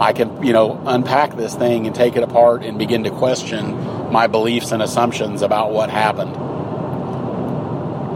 i 0.00 0.12
can 0.12 0.42
you 0.42 0.52
know 0.52 0.80
unpack 0.86 1.36
this 1.36 1.54
thing 1.54 1.86
and 1.86 1.94
take 1.94 2.16
it 2.16 2.22
apart 2.22 2.64
and 2.64 2.78
begin 2.78 3.04
to 3.04 3.10
question 3.10 3.76
my 4.10 4.26
beliefs 4.26 4.72
and 4.72 4.82
assumptions 4.82 5.40
about 5.40 5.72
what 5.72 5.88
happened. 5.90 6.36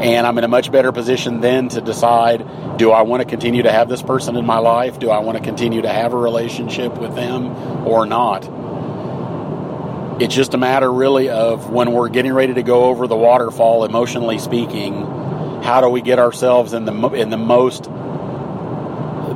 And 0.02 0.26
i'm 0.26 0.36
in 0.38 0.44
a 0.44 0.48
much 0.48 0.72
better 0.72 0.90
position 0.90 1.40
then 1.40 1.68
to 1.70 1.80
decide 1.80 2.44
do 2.78 2.90
i 2.90 3.02
want 3.02 3.22
to 3.22 3.28
continue 3.28 3.62
to 3.62 3.70
have 3.70 3.88
this 3.88 4.02
person 4.02 4.36
in 4.36 4.44
my 4.44 4.58
life? 4.58 4.98
Do 4.98 5.10
i 5.10 5.18
want 5.20 5.38
to 5.38 5.44
continue 5.44 5.82
to 5.82 5.88
have 5.88 6.12
a 6.12 6.16
relationship 6.16 6.98
with 6.98 7.14
them 7.14 7.46
or 7.86 8.04
not? 8.04 8.50
It's 10.20 10.34
just 10.34 10.54
a 10.54 10.58
matter 10.58 10.92
really 10.92 11.28
of 11.28 11.70
when 11.70 11.92
we're 11.92 12.08
getting 12.08 12.32
ready 12.32 12.54
to 12.54 12.62
go 12.62 12.84
over 12.84 13.06
the 13.06 13.16
waterfall 13.16 13.84
emotionally 13.84 14.38
speaking 14.38 15.13
how 15.64 15.80
do 15.80 15.88
we 15.88 16.02
get 16.02 16.18
ourselves 16.18 16.74
in 16.74 16.84
the 16.84 16.92
in 17.14 17.30
the 17.30 17.38
most 17.38 17.84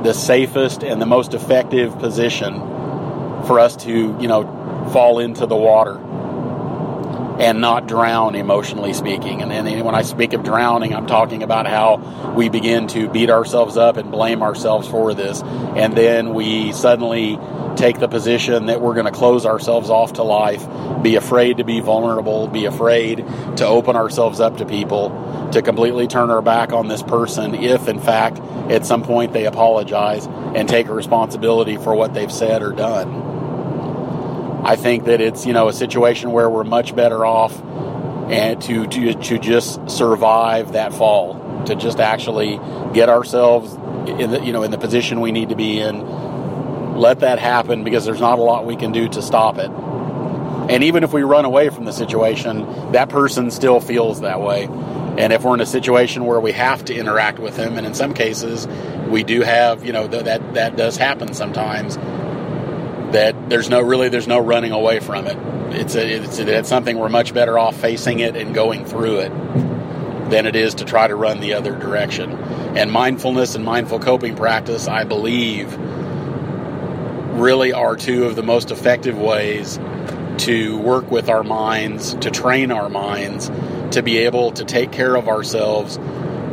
the 0.03 0.13
safest 0.13 0.83
and 0.83 1.01
the 1.01 1.05
most 1.07 1.33
effective 1.33 1.97
position 1.97 2.59
for 3.47 3.59
us 3.59 3.75
to 3.75 4.15
you 4.19 4.27
know 4.27 4.43
fall 4.93 5.17
into 5.17 5.47
the 5.47 5.55
water 5.55 5.97
and 7.39 7.61
not 7.61 7.87
drown 7.87 8.35
emotionally 8.35 8.91
speaking. 8.91 9.41
And, 9.41 9.51
and 9.51 9.83
when 9.83 9.95
i 9.95 10.03
speak 10.03 10.33
of 10.33 10.43
drowning 10.43 10.93
i'm 10.93 11.07
talking 11.07 11.41
about 11.41 11.65
how 11.65 12.33
we 12.35 12.47
begin 12.47 12.85
to 12.89 13.09
beat 13.09 13.31
ourselves 13.31 13.75
up 13.75 13.97
and 13.97 14.11
blame 14.11 14.43
ourselves 14.43 14.87
for 14.87 15.15
this. 15.15 15.41
And 15.41 15.97
then 15.97 16.35
we 16.35 16.73
suddenly 16.73 17.39
take 17.79 17.99
the 17.99 18.07
position 18.07 18.67
that 18.67 18.81
we're 18.81 18.93
going 18.93 19.05
to 19.05 19.11
close 19.11 19.45
ourselves 19.45 19.89
off 19.89 20.13
to 20.13 20.23
life 20.23 20.67
be 21.01 21.15
afraid 21.15 21.57
to 21.57 21.63
be 21.63 21.79
vulnerable 21.79 22.47
be 22.47 22.65
afraid 22.65 23.17
to 23.57 23.65
open 23.65 23.95
ourselves 23.95 24.39
up 24.39 24.57
to 24.57 24.65
people 24.65 25.09
to 25.51 25.61
completely 25.61 26.07
turn 26.07 26.29
our 26.29 26.41
back 26.41 26.73
on 26.73 26.87
this 26.87 27.01
person 27.01 27.55
if, 27.55 27.87
in 27.87 27.99
fact, 27.99 28.39
at 28.71 28.85
some 28.85 29.03
point 29.03 29.33
they 29.33 29.45
apologize 29.45 30.27
and 30.27 30.69
take 30.69 30.87
responsibility 30.87 31.77
for 31.77 31.95
what 31.95 32.13
they've 32.13 32.31
said 32.31 32.61
or 32.61 32.71
done. 32.71 34.61
I 34.63 34.75
think 34.75 35.05
that 35.05 35.21
it's 35.21 35.45
you 35.45 35.53
know 35.53 35.69
a 35.69 35.73
situation 35.73 36.31
where 36.31 36.49
we're 36.49 36.63
much 36.63 36.95
better 36.95 37.25
off 37.25 37.59
and 38.29 38.61
to 38.63 38.85
to 38.87 39.13
to 39.13 39.39
just 39.39 39.89
survive 39.89 40.73
that 40.73 40.93
fall, 40.93 41.63
to 41.65 41.75
just 41.75 41.99
actually 41.99 42.59
get 42.93 43.09
ourselves 43.09 43.73
in 44.07 44.31
the 44.31 44.41
you 44.43 44.51
know 44.51 44.63
in 44.63 44.71
the 44.71 44.77
position 44.77 45.21
we 45.21 45.31
need 45.31 45.49
to 45.49 45.55
be 45.55 45.79
in. 45.79 46.28
Let 46.99 47.21
that 47.21 47.39
happen 47.39 47.85
because 47.85 48.03
there's 48.03 48.19
not 48.19 48.39
a 48.39 48.41
lot 48.41 48.65
we 48.65 48.75
can 48.75 48.91
do 48.91 49.07
to 49.07 49.21
stop 49.21 49.57
it. 49.57 49.71
And 50.69 50.83
even 50.83 51.05
if 51.05 51.13
we 51.13 51.23
run 51.23 51.45
away 51.45 51.69
from 51.69 51.85
the 51.85 51.93
situation, 51.93 52.91
that 52.91 53.07
person 53.07 53.51
still 53.51 53.79
feels 53.79 54.19
that 54.19 54.41
way. 54.41 54.65
And 54.65 55.31
if 55.31 55.43
we're 55.43 55.53
in 55.53 55.61
a 55.61 55.65
situation 55.65 56.25
where 56.25 56.41
we 56.41 56.51
have 56.51 56.83
to 56.85 56.93
interact 56.93 57.39
with 57.39 57.55
them, 57.55 57.77
and 57.77 57.87
in 57.87 57.93
some 57.93 58.13
cases 58.13 58.67
we 59.07 59.23
do 59.23 59.41
have, 59.41 59.85
you 59.85 59.93
know, 59.93 60.09
th- 60.09 60.25
that 60.25 60.53
that 60.55 60.75
does 60.75 60.97
happen 60.97 61.33
sometimes. 61.33 61.95
That 63.13 63.49
there's 63.49 63.69
no 63.69 63.79
really 63.79 64.09
there's 64.09 64.27
no 64.27 64.39
running 64.39 64.73
away 64.73 64.99
from 64.99 65.25
it. 65.25 65.37
It's 65.79 65.95
a, 65.95 66.05
it's, 66.05 66.39
a, 66.39 66.59
it's 66.59 66.69
something 66.69 66.97
we're 66.97 67.07
much 67.07 67.33
better 67.33 67.57
off 67.57 67.79
facing 67.79 68.19
it 68.19 68.35
and 68.35 68.53
going 68.53 68.85
through 68.85 69.19
it 69.19 69.29
than 70.29 70.45
it 70.45 70.55
is 70.55 70.75
to 70.75 70.85
try 70.85 71.07
to 71.07 71.15
run 71.15 71.39
the 71.39 71.53
other 71.53 71.75
direction. 71.77 72.31
And 72.77 72.91
mindfulness 72.91 73.55
and 73.55 73.63
mindful 73.63 73.99
coping 73.99 74.35
practice, 74.35 74.87
I 74.87 75.05
believe, 75.05 75.71
really 77.39 77.73
are 77.73 77.95
two 77.95 78.25
of 78.25 78.35
the 78.35 78.43
most 78.43 78.69
effective 78.69 79.17
ways 79.17 79.79
to 80.39 80.77
work 80.77 81.09
with 81.09 81.29
our 81.29 81.43
minds, 81.43 82.13
to 82.15 82.29
train 82.31 82.71
our 82.71 82.89
minds 82.89 83.49
to 83.91 84.03
be 84.03 84.19
able 84.19 84.51
to 84.51 84.63
take 84.63 84.91
care 84.91 85.15
of 85.15 85.27
ourselves 85.27 85.97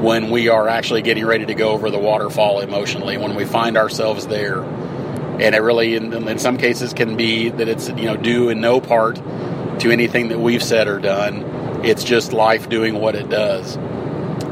when 0.00 0.30
we 0.30 0.48
are 0.48 0.68
actually 0.68 1.02
getting 1.02 1.24
ready 1.24 1.46
to 1.46 1.54
go 1.54 1.70
over 1.70 1.90
the 1.90 1.98
waterfall 1.98 2.60
emotionally, 2.60 3.16
when 3.16 3.34
we 3.34 3.44
find 3.44 3.76
ourselves 3.76 4.26
there. 4.26 4.62
And 4.62 5.54
it 5.54 5.60
really, 5.60 5.96
in, 5.96 6.12
in 6.12 6.38
some 6.38 6.56
cases, 6.56 6.94
can 6.94 7.16
be 7.16 7.50
that 7.50 7.68
it's 7.68 7.88
you 7.88 8.06
know 8.06 8.16
due 8.16 8.48
in 8.48 8.60
no 8.60 8.80
part 8.80 9.16
to 9.80 9.90
anything 9.90 10.28
that 10.28 10.38
we've 10.38 10.62
said 10.62 10.88
or 10.88 10.98
done. 10.98 11.44
It's 11.84 12.04
just 12.04 12.32
life 12.32 12.68
doing 12.68 12.94
what 12.94 13.14
it 13.14 13.28
does. 13.28 13.76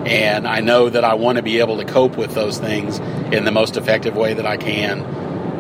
And 0.07 0.47
I 0.47 0.61
know 0.61 0.91
that 0.91 1.05
I 1.05 1.15
want 1.15 1.37
to 1.37 1.43
be 1.43 1.61
able 1.61 1.79
to 1.79 1.85
cope 1.85 2.17
with 2.17 2.35
those 2.35 2.59
things 2.59 2.99
in 3.33 3.47
the 3.47 3.51
most 3.51 3.79
effective 3.79 4.15
way 4.15 4.35
that 4.35 4.47
I 4.47 4.59
can. 4.59 5.01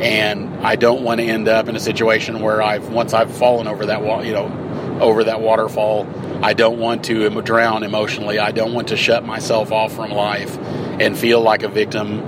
And 0.03 0.55
I 0.67 0.77
don't 0.77 1.03
want 1.03 1.21
to 1.21 1.27
end 1.27 1.49
up 1.49 1.69
in 1.69 1.77
a 1.77 1.81
situation 1.81 2.41
where 2.41 2.61
I've 2.61 2.89
once 2.89 3.15
I've 3.15 3.35
fallen 3.35 3.69
over 3.69 3.87
that 3.87 4.03
wall, 4.03 4.25
you 4.25 4.33
know, 4.33 4.99
over 5.01 5.25
that 5.25 5.41
waterfall 5.41 6.07
I 6.45 6.53
don't 6.53 6.79
want 6.79 7.05
to 7.07 7.31
drown 7.41 7.85
emotionally. 7.85 8.39
I 8.39 8.51
don't 8.51 8.75
want 8.75 8.89
to 8.89 8.99
shut 8.99 9.25
myself 9.25 9.73
off 9.73 9.95
from 9.95 10.11
life 10.11 10.59
and 11.01 11.17
feel 11.17 11.41
like 11.41 11.63
a 11.63 11.69
victim 11.69 12.21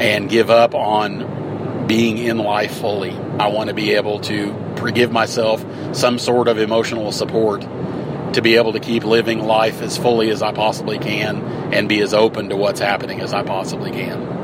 and 0.00 0.28
give 0.28 0.50
up 0.50 0.74
on 0.74 1.86
being 1.86 2.18
in 2.18 2.38
life 2.38 2.74
fully. 2.80 3.12
I 3.38 3.46
want 3.46 3.68
to 3.68 3.74
be 3.74 3.92
able 3.92 4.18
to 4.22 4.92
give 4.92 5.12
myself 5.12 5.64
some 5.94 6.18
sort 6.18 6.48
of 6.48 6.58
emotional 6.58 7.12
support 7.12 7.60
to 8.32 8.42
be 8.42 8.56
able 8.56 8.72
to 8.72 8.80
keep 8.80 9.04
living 9.04 9.38
life 9.38 9.82
as 9.82 9.96
fully 9.96 10.30
as 10.30 10.42
I 10.42 10.50
possibly 10.50 10.98
can 10.98 11.42
and 11.72 11.88
be 11.88 12.00
as 12.00 12.14
open 12.14 12.48
to 12.48 12.56
what's 12.56 12.80
happening 12.80 13.20
as 13.20 13.32
I 13.32 13.44
possibly 13.44 13.92
can. 13.92 14.41